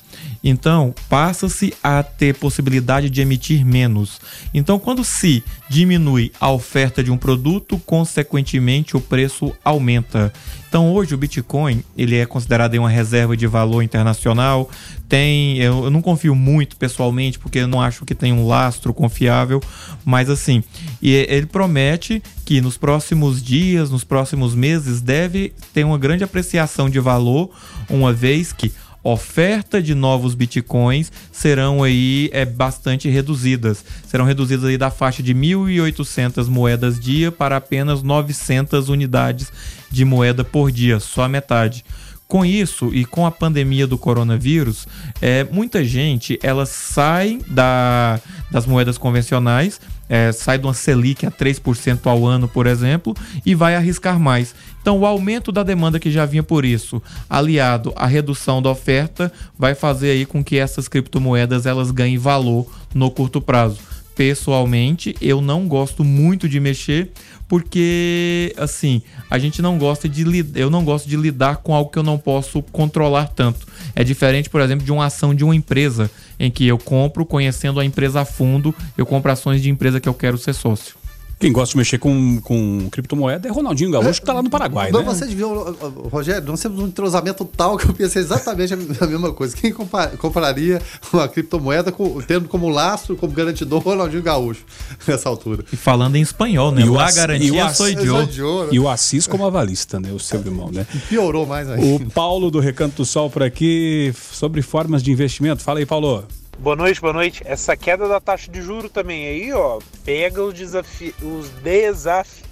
[0.47, 4.21] Então, passa-se a ter possibilidade de emitir menos.
[4.53, 10.31] Então, quando se diminui a oferta de um produto, consequentemente o preço aumenta.
[10.69, 14.69] Então, hoje o Bitcoin, ele é considerado uma reserva de valor internacional.
[15.09, 18.93] Tem, eu, eu não confio muito pessoalmente, porque eu não acho que tem um lastro
[18.93, 19.59] confiável,
[20.03, 20.63] mas assim,
[21.01, 26.87] e ele promete que nos próximos dias, nos próximos meses, deve ter uma grande apreciação
[26.87, 27.49] de valor,
[27.89, 28.71] uma vez que
[29.05, 33.85] oferta de novos bitcoins serão aí é, bastante reduzidas.
[34.07, 39.51] Serão reduzidas aí da faixa de 1.800 moedas dia para apenas 900 unidades
[39.91, 41.85] de moeda por dia, só a metade.
[42.27, 44.87] Com isso e com a pandemia do coronavírus,
[45.21, 49.79] é, muita gente ela sai da, das moedas convencionais,
[50.09, 54.55] é, sai de uma Selic a 3% ao ano, por exemplo, e vai arriscar mais.
[54.85, 59.33] Então, o aumento da demanda que já vinha por isso, aliado à redução da oferta,
[59.57, 63.79] vai fazer aí com que essas criptomoedas elas ganhem valor no curto prazo.
[64.15, 67.11] Pessoalmente, eu não gosto muito de mexer,
[67.47, 70.23] porque assim, a gente não gosta de
[70.53, 73.65] eu não gosto de lidar com algo que eu não posso controlar tanto.
[73.95, 77.79] É diferente, por exemplo, de uma ação de uma empresa em que eu compro conhecendo
[77.79, 81.04] a empresa a fundo, eu compro ações de empresa que eu quero ser sócio.
[81.39, 84.89] Quem gosta de mexer com, com criptomoeda é Ronaldinho Gaúcho, que está lá no Paraguai,
[84.91, 85.05] não, né?
[85.05, 85.75] Você viu,
[86.09, 89.55] Rogério, nós temos um entrosamento tal que eu pensei exatamente a mesma coisa.
[89.55, 90.81] Quem compraria
[91.11, 94.63] uma criptomoeda com, tendo como lastro, como garantidor, Ronaldinho Gaúcho,
[95.05, 95.65] nessa altura?
[95.71, 96.81] E falando em espanhol, né?
[96.83, 98.31] E o a garantia sou idiota.
[98.71, 100.11] E o Assis como avalista, né?
[100.13, 100.87] O seu irmão, né?
[100.93, 102.05] E piorou mais ainda.
[102.05, 105.61] O Paulo do Recanto do Sol por aqui, sobre formas de investimento.
[105.61, 106.23] Fala aí, Paulo.
[106.57, 107.43] Boa noite, boa noite.
[107.45, 111.13] Essa queda da taxa de juro também aí, ó, pega os desafi...
[111.21, 112.43] os desafi...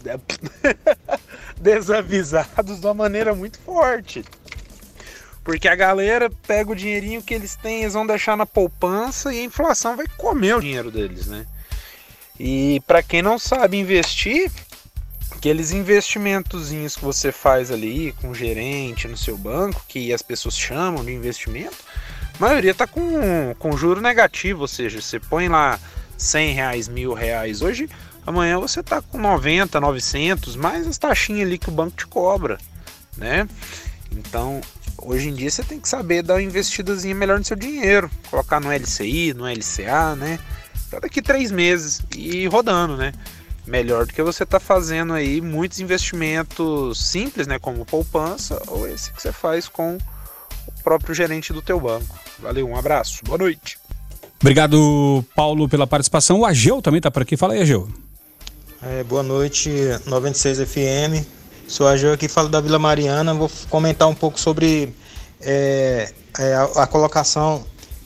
[1.57, 4.25] desavisados de uma maneira muito forte.
[5.43, 9.39] Porque a galera pega o dinheirinho que eles têm, eles vão deixar na poupança e
[9.39, 11.45] a inflação vai comer o dinheiro deles, né?
[12.39, 14.51] E para quem não sabe investir,
[15.31, 20.57] aqueles investimentozinhos que você faz ali com o gerente no seu banco, que as pessoas
[20.57, 21.77] chamam de investimento,
[22.39, 25.79] a maioria está com, com juro negativo, ou seja, você põe lá
[26.17, 27.89] 100 reais, mil reais hoje,
[28.25, 32.57] amanhã você está com 90, 900, mais as taxinhas ali que o banco te cobra,
[33.17, 33.47] né?
[34.11, 34.61] Então,
[34.97, 38.59] hoje em dia você tem que saber dar uma investidazinha melhor no seu dinheiro, colocar
[38.59, 40.39] no LCI, no LCA, né?
[40.89, 43.11] Pra daqui três meses e rodando, né?
[43.65, 47.57] Melhor do que você tá fazendo aí muitos investimentos simples, né?
[47.59, 49.97] Como poupança ou esse que você faz com
[50.67, 52.22] o próprio gerente do teu banco.
[52.39, 53.77] Valeu, um abraço, boa noite.
[54.41, 56.41] Obrigado, Paulo, pela participação.
[56.41, 57.37] O Ageu também está por aqui.
[57.37, 57.87] Fala aí, Ageu.
[58.81, 59.71] É, boa noite,
[60.05, 61.25] 96 FM.
[61.67, 63.33] Sou Ageu aqui, falo da Vila Mariana.
[63.33, 64.93] Vou comentar um pouco sobre
[65.39, 67.65] é, é, a, a, colocação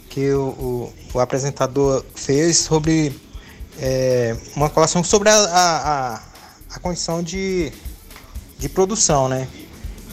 [0.09, 3.19] que o, o, o, apresentador fez sobre
[3.79, 6.21] é, uma colocação sobre a, a,
[6.75, 7.71] a, condição de,
[8.59, 9.47] de produção, né?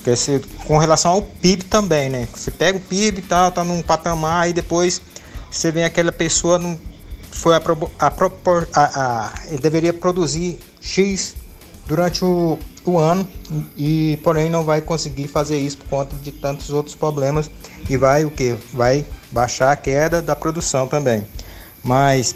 [0.05, 2.29] Porque se, com relação ao PIB também, né?
[2.35, 5.01] Você pega o PIB e tá, tá num patamar e depois
[5.51, 6.79] você vê aquela pessoa não
[7.31, 7.63] foi a,
[7.99, 11.35] a, a, a, ele deveria produzir X
[11.87, 13.27] durante o, o ano
[13.79, 17.51] e porém não vai conseguir fazer isso por conta de tantos outros problemas
[17.89, 21.27] e vai o que vai baixar a queda da produção também
[21.83, 22.35] Mas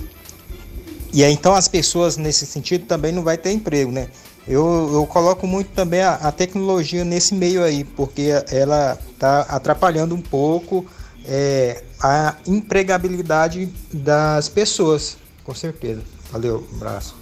[1.12, 4.08] e aí, então as pessoas nesse sentido também não vai ter emprego, né?
[4.48, 10.14] Eu, eu coloco muito também a, a tecnologia nesse meio aí, porque ela está atrapalhando
[10.14, 10.86] um pouco
[11.26, 16.00] é, a empregabilidade das pessoas, com certeza.
[16.32, 17.14] Valeu, um abraço.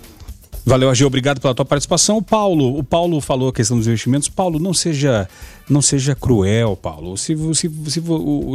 [0.65, 2.17] Valeu, Agil, obrigado pela tua participação.
[2.17, 4.29] O Paulo, o Paulo falou a questão dos investimentos.
[4.29, 5.29] Paulo, não seja
[5.69, 7.17] não seja cruel, Paulo.
[7.17, 8.03] Se, se, se,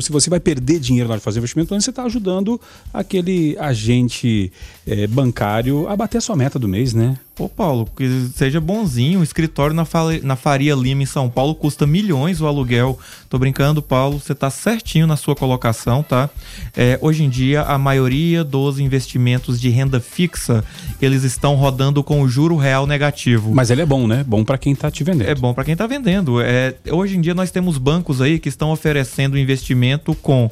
[0.01, 2.59] se você vai perder dinheiro na hora de fazer investimento, você está ajudando
[2.93, 4.51] aquele agente
[4.85, 7.17] é, bancário a bater a sua meta do mês, né?
[7.41, 9.83] Ô Paulo, que seja bonzinho, o escritório na,
[10.21, 12.99] na Faria Lima em São Paulo custa milhões o aluguel.
[13.27, 16.29] Tô brincando, Paulo, você tá certinho na sua colocação, tá?
[16.77, 20.63] É, hoje em dia, a maioria dos investimentos de renda fixa,
[21.01, 23.51] eles estão rodando com o juro real negativo.
[23.55, 24.23] Mas ele é bom, né?
[24.23, 25.27] Bom para quem tá te vendendo.
[25.27, 26.39] É bom para quem tá vendendo.
[26.39, 30.47] É, hoje em dia nós temos bancos aí que estão oferecendo investimento com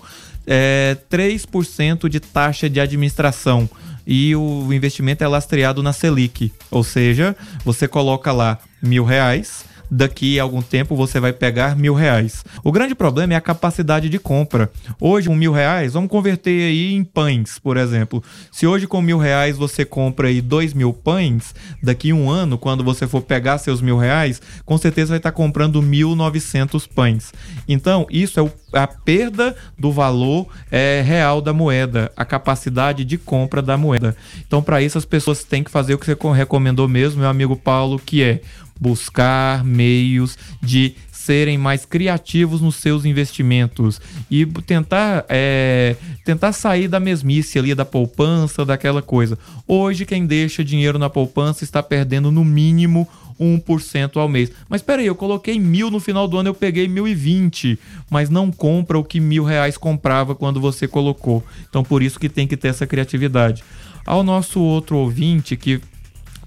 [0.47, 3.69] é, 3% de taxa de administração
[4.11, 10.39] e o investimento é lastreado na Selic, ou seja, você coloca lá mil reais daqui
[10.39, 12.43] a algum tempo você vai pegar mil reais.
[12.63, 14.71] O grande problema é a capacidade de compra.
[14.99, 18.23] Hoje, um mil reais, vamos converter aí em pães, por exemplo.
[18.51, 22.57] Se hoje com mil reais você compra aí dois mil pães, daqui a um ano,
[22.57, 27.31] quando você for pegar seus mil reais, com certeza vai estar comprando mil novecentos pães.
[27.67, 33.17] Então, isso é o, a perda do valor é, real da moeda, a capacidade de
[33.17, 34.15] compra da moeda.
[34.45, 37.55] Então, para isso, as pessoas têm que fazer o que você recomendou mesmo, meu amigo
[37.55, 38.41] Paulo, que é
[38.79, 44.01] buscar meios de serem mais criativos nos seus investimentos
[44.31, 49.37] e tentar, é, tentar sair da mesmice ali, da poupança, daquela coisa.
[49.67, 53.07] Hoje, quem deixa dinheiro na poupança está perdendo no mínimo
[53.39, 54.51] 1% ao mês.
[54.67, 58.29] Mas peraí, eu coloquei mil no final do ano, eu peguei mil e vinte, mas
[58.29, 61.43] não compra o que mil reais comprava quando você colocou.
[61.69, 63.63] Então por isso que tem que ter essa criatividade.
[64.05, 65.79] Ao nosso outro ouvinte que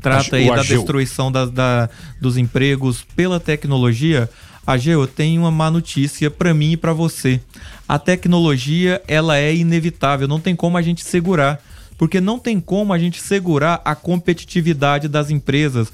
[0.02, 1.88] trata aí da destruição da, da,
[2.20, 4.28] dos empregos pela tecnologia,
[4.66, 7.40] Ageu, eu tenho uma má notícia para mim e para você.
[7.88, 11.60] A tecnologia, ela é inevitável, não tem como a gente segurar
[12.02, 15.92] porque não tem como a gente segurar a competitividade das empresas.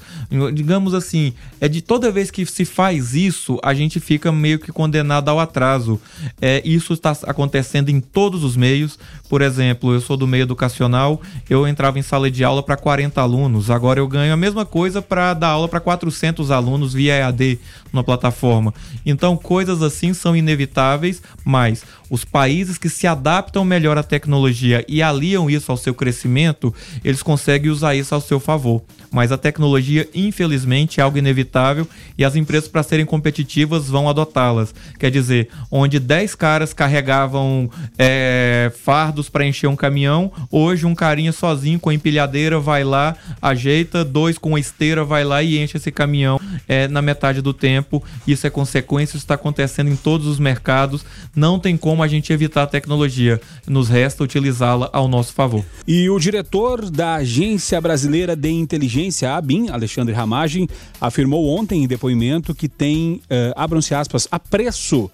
[0.55, 4.71] Digamos assim, é de toda vez que se faz isso, a gente fica meio que
[4.71, 6.01] condenado ao atraso.
[6.41, 8.97] É, isso está acontecendo em todos os meios.
[9.29, 13.21] Por exemplo, eu sou do meio educacional, eu entrava em sala de aula para 40
[13.21, 17.59] alunos, agora eu ganho a mesma coisa para dar aula para 400 alunos via EAD
[17.93, 18.73] na plataforma.
[19.05, 25.01] Então, coisas assim são inevitáveis, mas os países que se adaptam melhor à tecnologia e
[25.01, 26.73] aliam isso ao seu crescimento,
[27.03, 28.81] eles conseguem usar isso ao seu favor.
[29.11, 34.73] Mas a tecnologia, infelizmente, é algo inevitável e as empresas, para serem competitivas, vão adotá-las.
[34.99, 41.31] Quer dizer, onde 10 caras carregavam é, fardos para encher um caminhão, hoje um carinha
[41.31, 45.77] sozinho com a empilhadeira vai lá, ajeita, dois com a esteira vai lá e enche
[45.77, 48.03] esse caminhão é, na metade do tempo.
[48.27, 51.03] Isso é consequência, isso está acontecendo em todos os mercados.
[51.35, 53.41] Não tem como a gente evitar a tecnologia.
[53.67, 55.65] Nos resta utilizá-la ao nosso favor.
[55.87, 60.69] E o diretor da Agência Brasileira de Inteligência, ABIN, Alexandre Ramagem,
[61.01, 65.09] afirmou ontem em depoimento que tem, uh, aspas, apreço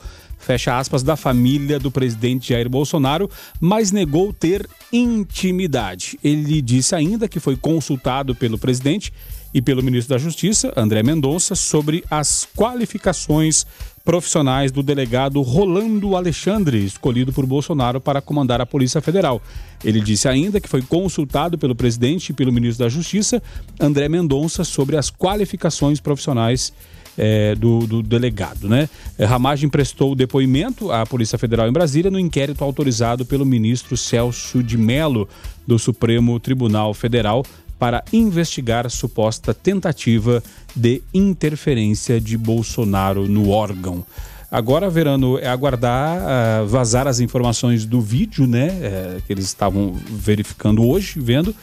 [0.46, 3.30] fecha aspas, da família do presidente Jair Bolsonaro,
[3.60, 6.20] mas negou ter intimidade.
[6.24, 9.12] Ele disse ainda que foi consultado pelo presidente
[9.54, 13.66] e pelo ministro da Justiça, André Mendonça, sobre as qualificações
[14.04, 19.41] profissionais do delegado Rolando Alexandre, escolhido por Bolsonaro para comandar a Polícia Federal.
[19.84, 23.41] Ele disse ainda que foi consultado pelo presidente e pelo ministro da Justiça,
[23.80, 26.72] André Mendonça, sobre as qualificações profissionais
[27.18, 28.68] é, do, do, delegado.
[28.68, 28.89] Né?
[29.18, 34.61] É, Ramagem prestou depoimento à Polícia Federal em Brasília no inquérito autorizado pelo ministro Celso
[34.63, 35.28] de Mello,
[35.66, 37.43] do Supremo Tribunal Federal,
[37.78, 40.41] para investigar suposta tentativa
[40.76, 44.05] de interferência de Bolsonaro no órgão.
[44.49, 48.68] Agora, Verano, é aguardar uh, vazar as informações do vídeo, né?
[48.68, 51.53] É, que eles estavam verificando hoje, vendo,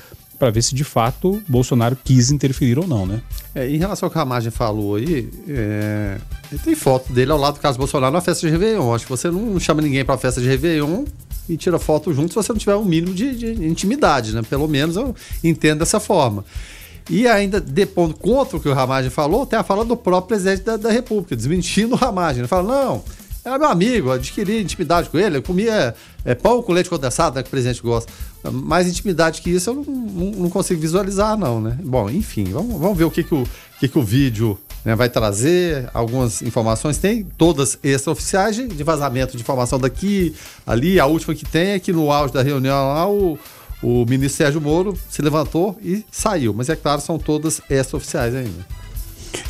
[0.42, 3.22] para ver se de fato Bolsonaro quis interferir ou não, né?
[3.54, 6.18] É, em relação ao que a Margem falou aí, é,
[6.64, 8.92] tem foto dele ao lado do caso Bolsonaro na festa de Réveillon.
[8.92, 11.04] Acho que você não chama ninguém para festa de Réveillon
[11.48, 14.42] e tira foto junto se você não tiver um mínimo de, de intimidade, né?
[14.42, 15.14] Pelo menos eu
[15.44, 16.44] entendo dessa forma.
[17.08, 20.64] E ainda depondo contra o que o Ramagem falou, tem a fala do próprio presidente
[20.64, 22.40] da, da República, desmentindo o Ramagem.
[22.40, 23.04] Ele fala, não,
[23.44, 25.94] era meu amigo, adquiri intimidade com ele, eu comia
[26.24, 28.12] é, pão com leite condensado, né, que o presidente gosta.
[28.44, 31.76] Mais intimidade que isso eu não, não, consigo visualizar, não, né?
[31.82, 33.46] Bom, enfim, vamos, vamos ver o que, que, o,
[33.80, 39.36] que, que o vídeo né, vai trazer, algumas informações, tem todas extraoficiais de, de vazamento
[39.36, 40.34] de informação daqui,
[40.66, 43.38] ali, a última que tem é que no auge da reunião lá o
[43.82, 48.81] O ministro Sérgio Moro se levantou e saiu, mas é claro, são todas extra-oficiais ainda.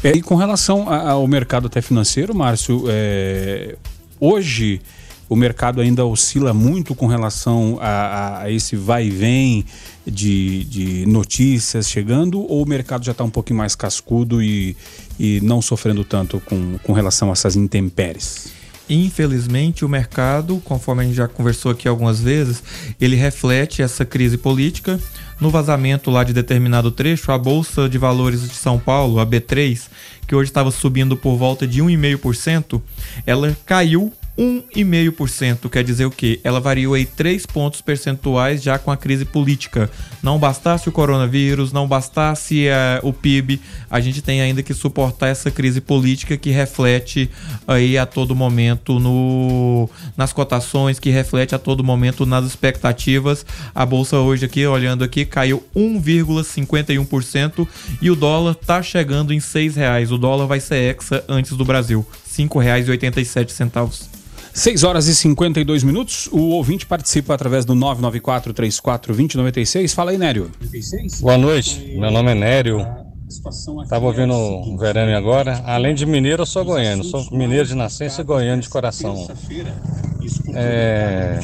[0.03, 3.77] É, e com relação ao mercado até financeiro, Márcio, é,
[4.21, 4.81] hoje
[5.29, 9.65] o mercado ainda oscila muito com relação a, a- a esse vai e vem
[10.07, 14.77] de, de notícias chegando, ou o mercado já está um pouquinho mais cascudo e,
[15.19, 18.53] e não sofrendo tanto com, com relação a essas intempéries?
[18.89, 22.63] Infelizmente, o mercado, conforme a gente já conversou aqui algumas vezes,
[23.01, 24.99] ele reflete essa crise política.
[25.41, 29.89] No vazamento lá de determinado trecho, a Bolsa de Valores de São Paulo, a B3,
[30.27, 32.81] que hoje estava subindo por volta de 1,5%,
[33.27, 35.69] ela caiu 1,5%.
[35.69, 36.41] Quer dizer o quê?
[36.43, 39.91] Ela variou aí 3 pontos percentuais já com a crise política.
[40.23, 43.61] Não bastasse o coronavírus, não bastasse eh, o PIB,
[43.91, 47.29] a gente tem ainda que suportar essa crise política que reflete
[47.67, 53.45] aí a todo momento no, nas cotações, que reflete a todo momento nas expectativas.
[53.75, 57.69] A bolsa hoje aqui, olhando aqui, caiu 1,51%
[58.01, 60.11] e o dólar tá chegando em 6 reais.
[60.11, 62.07] O dólar vai ser hexa antes do Brasil,
[62.37, 64.12] R$ 5,87.
[64.55, 66.29] 6 horas e 52 minutos.
[66.31, 69.95] O ouvinte participa através do 994 34 2096.
[69.95, 70.51] Fala aí, Nério.
[71.21, 73.02] Boa noite, meu nome é Nério.
[73.83, 75.63] Estava ouvindo o Verano agora.
[75.65, 77.03] Além de mineiro, eu sou goiano.
[77.03, 79.27] Sou mineiro de nascença e goiano de coração.
[80.55, 81.41] É,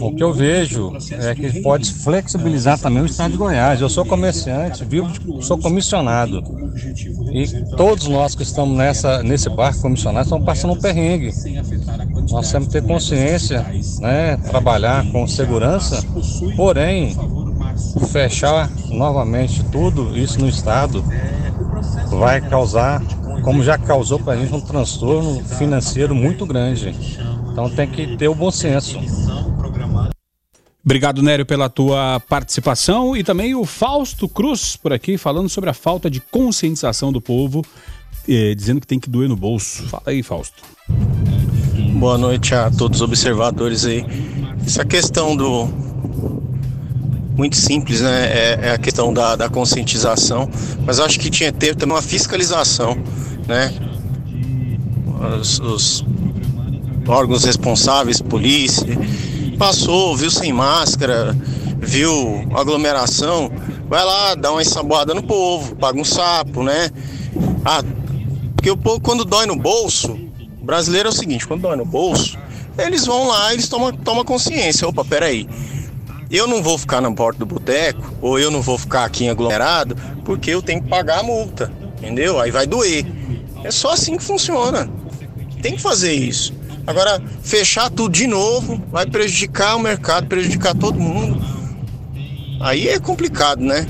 [0.00, 3.80] o que eu vejo é que pode flexibilizar também o estado de Goiás.
[3.80, 5.10] Eu sou comerciante, vivo,
[5.42, 6.42] sou comissionado.
[7.32, 7.46] E
[7.76, 11.32] todos nós que estamos nessa, nesse barco comissionado estamos passando um perrengue.
[12.30, 13.66] Nós temos que ter consciência,
[14.00, 16.02] né, trabalhar com segurança,
[16.56, 17.16] porém,
[18.10, 21.04] fechar novamente tudo isso no estado
[22.10, 23.02] vai causar,
[23.42, 26.94] como já causou para a gente, um transtorno financeiro muito grande.
[27.50, 28.98] Então tem que ter o bom senso.
[30.84, 35.74] Obrigado, Nério, pela tua participação e também o Fausto Cruz por aqui falando sobre a
[35.74, 37.62] falta de conscientização do povo,
[38.26, 39.86] eh, dizendo que tem que doer no bolso.
[39.88, 40.62] Fala aí, Fausto.
[41.98, 44.04] Boa noite a todos os observadores aí.
[44.64, 45.87] Essa questão do.
[47.38, 48.26] Muito simples, né?
[48.26, 50.50] É, é a questão da, da conscientização.
[50.84, 52.98] Mas acho que tinha que ter também uma fiscalização,
[53.46, 53.72] né?
[55.40, 56.04] Os, os
[57.06, 58.98] órgãos responsáveis, polícia,
[59.56, 61.36] passou, viu sem máscara,
[61.78, 63.52] viu aglomeração,
[63.88, 66.90] vai lá, dá uma ensaboada no povo, paga um sapo, né?
[67.64, 67.84] Ah,
[68.56, 70.18] porque o povo, quando dói no bolso,
[70.60, 72.36] o brasileiro é o seguinte: quando dói no bolso,
[72.76, 74.88] eles vão lá, eles tomam, tomam consciência.
[74.88, 75.48] Opa, peraí.
[76.30, 79.30] Eu não vou ficar na porta do boteco, ou eu não vou ficar aqui em
[79.30, 82.38] aglomerado, porque eu tenho que pagar a multa, entendeu?
[82.38, 83.06] Aí vai doer.
[83.64, 84.88] É só assim que funciona.
[85.62, 86.52] Tem que fazer isso.
[86.86, 91.42] Agora, fechar tudo de novo vai prejudicar o mercado, prejudicar todo mundo.
[92.60, 93.86] Aí é complicado, né?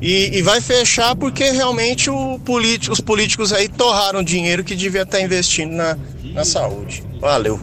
[0.00, 2.10] E, e vai fechar porque realmente
[2.44, 5.96] politi- os políticos aí torraram dinheiro que devia estar investindo na,
[6.34, 7.02] na saúde.
[7.20, 7.58] Valeu.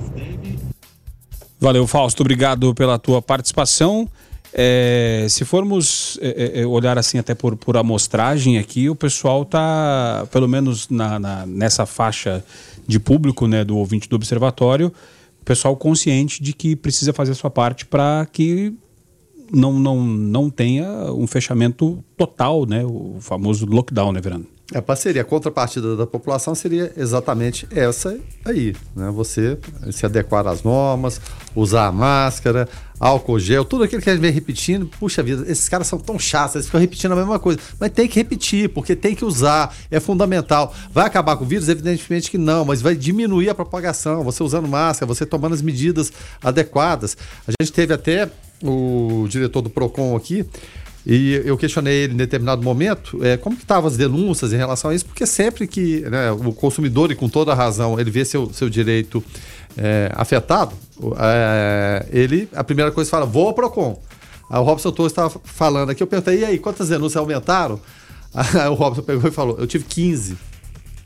[1.60, 2.22] Valeu, Fausto.
[2.22, 4.10] Obrigado pela tua participação.
[4.56, 10.28] É, se formos é, é, olhar assim até por, por amostragem aqui, o pessoal tá,
[10.32, 12.44] pelo menos na, na- nessa faixa
[12.88, 14.94] de público né, do ouvinte do observatório,
[15.42, 18.74] o pessoal consciente de que precisa fazer a sua parte para que
[19.52, 22.84] não, não, não tenha um fechamento total, né?
[22.86, 24.46] O famoso lockdown, né, Verano?
[24.74, 29.12] A parceria, a contrapartida da população seria exatamente essa aí, né?
[29.12, 29.58] Você
[29.92, 31.22] se adequar às normas,
[31.56, 32.68] usar a máscara,
[33.00, 34.88] álcool gel, tudo aquilo que a gente vem repetindo.
[35.00, 37.60] Puxa vida, esses caras são tão chatos, eles ficam repetindo a mesma coisa.
[37.80, 40.74] Mas tem que repetir, porque tem que usar, é fundamental.
[40.92, 41.70] Vai acabar com o vírus?
[41.70, 44.24] Evidentemente que não, mas vai diminuir a propagação.
[44.24, 47.16] Você usando máscara, você tomando as medidas adequadas.
[47.48, 48.28] A gente teve até
[48.64, 50.46] o diretor do PROCON aqui,
[51.06, 54.90] e eu questionei ele em determinado momento é, como que estavam as denúncias em relação
[54.90, 58.24] a isso, porque sempre que né, o consumidor, e com toda a razão, ele vê
[58.24, 59.22] seu, seu direito
[59.78, 60.74] é, afetado,
[61.20, 64.02] é, ele, a primeira coisa fala, vou ao PROCON.
[64.50, 67.80] Aí o Robson Torres estava falando aqui, eu perguntei, e aí, quantas denúncias aumentaram?
[68.34, 70.38] Aí o Robson pegou e falou, eu tive 15.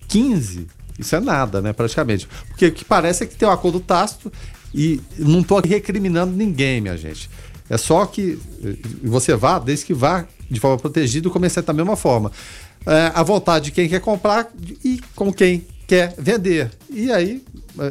[0.08, 0.68] 15?
[1.00, 2.28] Isso é nada, né, praticamente.
[2.48, 4.32] Porque o que parece é que tem um acordo tácito
[4.74, 7.30] e não estou recriminando ninguém, minha gente.
[7.70, 11.74] É só que eh, você vá, desde que vá de forma protegida, o comerciante da
[11.74, 12.32] mesma forma.
[12.86, 14.50] É, a vontade de quem quer comprar
[14.84, 16.72] e com quem quer vender.
[16.90, 17.44] E aí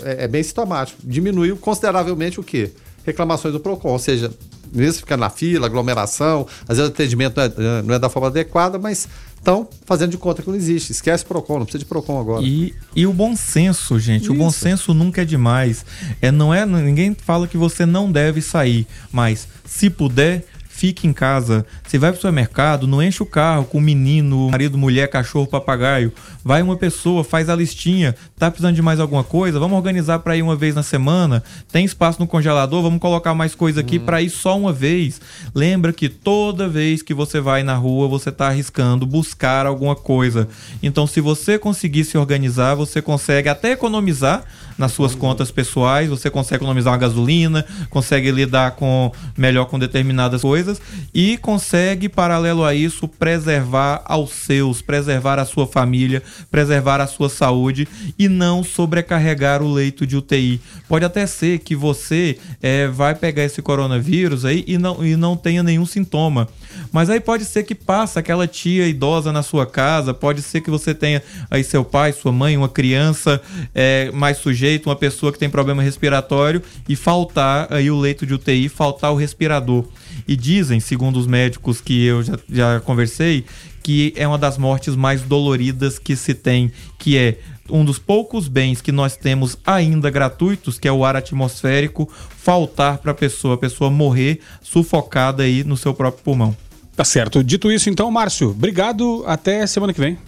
[0.04, 1.00] é, é bem sintomático.
[1.04, 2.72] Diminuiu consideravelmente o quê?
[3.04, 4.32] Reclamações do PROCON, ou seja,
[4.76, 8.28] mesmo ficando na fila, aglomeração, às vezes o atendimento não é, não é da forma
[8.28, 9.08] adequada, mas
[9.46, 10.90] estão fazendo de conta que não existe.
[10.90, 12.44] Esquece PROCON, não precisa de PROCON agora.
[12.44, 14.30] E, e o bom senso, gente.
[14.30, 14.58] O bom Isso.
[14.58, 15.84] senso nunca é demais.
[16.20, 20.44] É, não é, ninguém fala que você não deve sair, mas se puder,
[20.76, 21.64] fique em casa.
[21.86, 26.12] Você vai pro supermercado, não enche o carro com menino, marido, mulher, cachorro, papagaio.
[26.44, 29.58] Vai uma pessoa, faz a listinha, tá precisando de mais alguma coisa?
[29.58, 31.42] Vamos organizar para ir uma vez na semana.
[31.72, 35.18] Tem espaço no congelador, vamos colocar mais coisa aqui para ir só uma vez.
[35.54, 40.46] Lembra que toda vez que você vai na rua, você tá arriscando buscar alguma coisa.
[40.82, 44.44] Então, se você conseguir se organizar, você consegue até economizar
[44.78, 50.42] nas suas contas pessoais, você consegue economizar uma gasolina, consegue lidar com melhor com determinadas
[50.42, 50.80] coisas
[51.14, 57.28] e consegue, paralelo a isso, preservar aos seus, preservar a sua família, preservar a sua
[57.28, 57.88] saúde
[58.18, 60.60] e não sobrecarregar o leito de UTI.
[60.88, 65.36] Pode até ser que você é, vai pegar esse coronavírus aí e não, e não
[65.36, 66.48] tenha nenhum sintoma.
[66.92, 70.70] Mas aí pode ser que passe aquela tia idosa na sua casa, pode ser que
[70.70, 73.40] você tenha aí seu pai, sua mãe, uma criança
[73.74, 78.34] é, mais sujeito, uma pessoa que tem problema respiratório e faltar aí o leito de
[78.34, 79.84] UTI, faltar o respirador.
[80.26, 83.44] E dizem, segundo os médicos que eu já, já conversei,
[83.82, 87.38] que é uma das mortes mais doloridas que se tem, que é
[87.70, 92.98] um dos poucos bens que nós temos ainda gratuitos, que é o ar atmosférico, faltar
[92.98, 96.56] para a pessoa, a pessoa morrer sufocada aí no seu próprio pulmão.
[96.96, 97.44] Tá certo.
[97.44, 99.22] Dito isso, então, Márcio, obrigado.
[99.26, 100.18] Até semana que vem.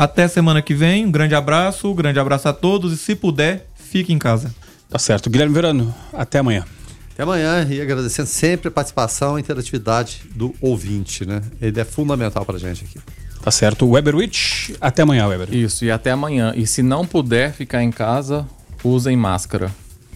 [0.00, 1.04] Até semana que vem.
[1.04, 4.50] Um grande abraço, um grande abraço a todos e se puder, fique em casa.
[4.88, 5.28] Tá certo.
[5.28, 6.64] Guilherme Verano, até amanhã.
[7.12, 11.42] Até amanhã e agradecendo sempre a participação e interatividade do ouvinte, né?
[11.60, 12.98] Ele é fundamental pra gente aqui.
[13.42, 13.86] Tá certo.
[13.86, 15.54] Weberwitch, até amanhã, Weber.
[15.54, 16.54] Isso, e até amanhã.
[16.56, 18.48] E se não puder ficar em casa,
[18.82, 19.70] usem máscara.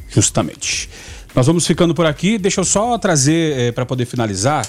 [0.08, 0.88] Justamente.
[1.34, 2.38] Nós vamos ficando por aqui.
[2.38, 4.66] Deixa eu só trazer, é, para poder finalizar,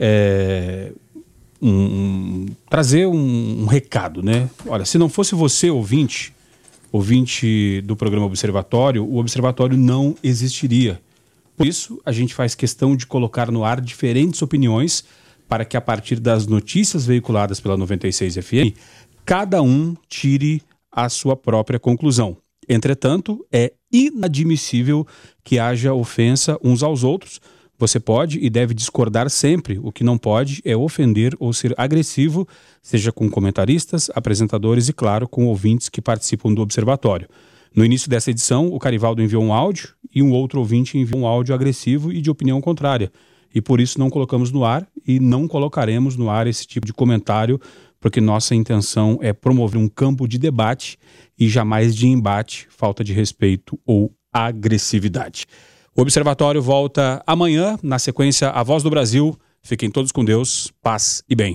[0.00, 0.92] é,
[1.68, 4.48] um, trazer um, um, recado, né?
[4.66, 6.34] Olha, se não fosse você, ouvinte,
[6.92, 11.00] ouvinte do programa Observatório, o Observatório não existiria.
[11.56, 15.04] Por isso, a gente faz questão de colocar no ar diferentes opiniões
[15.48, 18.76] para que, a partir das notícias veiculadas pela 96 FM,
[19.24, 20.62] cada um tire
[20.92, 22.36] a sua própria conclusão.
[22.68, 25.06] Entretanto, é inadmissível
[25.44, 27.40] que haja ofensa uns aos outros.
[27.78, 29.78] Você pode e deve discordar sempre.
[29.82, 32.48] O que não pode é ofender ou ser agressivo,
[32.82, 37.28] seja com comentaristas, apresentadores e, claro, com ouvintes que participam do observatório.
[37.74, 41.26] No início dessa edição, o Carivaldo enviou um áudio e um outro ouvinte enviou um
[41.26, 43.12] áudio agressivo e de opinião contrária.
[43.54, 46.94] E por isso não colocamos no ar e não colocaremos no ar esse tipo de
[46.94, 47.60] comentário,
[48.00, 50.98] porque nossa intenção é promover um campo de debate
[51.38, 55.46] e jamais de embate, falta de respeito ou agressividade.
[55.96, 59.34] O Observatório volta amanhã, na sequência A Voz do Brasil.
[59.62, 61.54] Fiquem todos com Deus, paz e bem.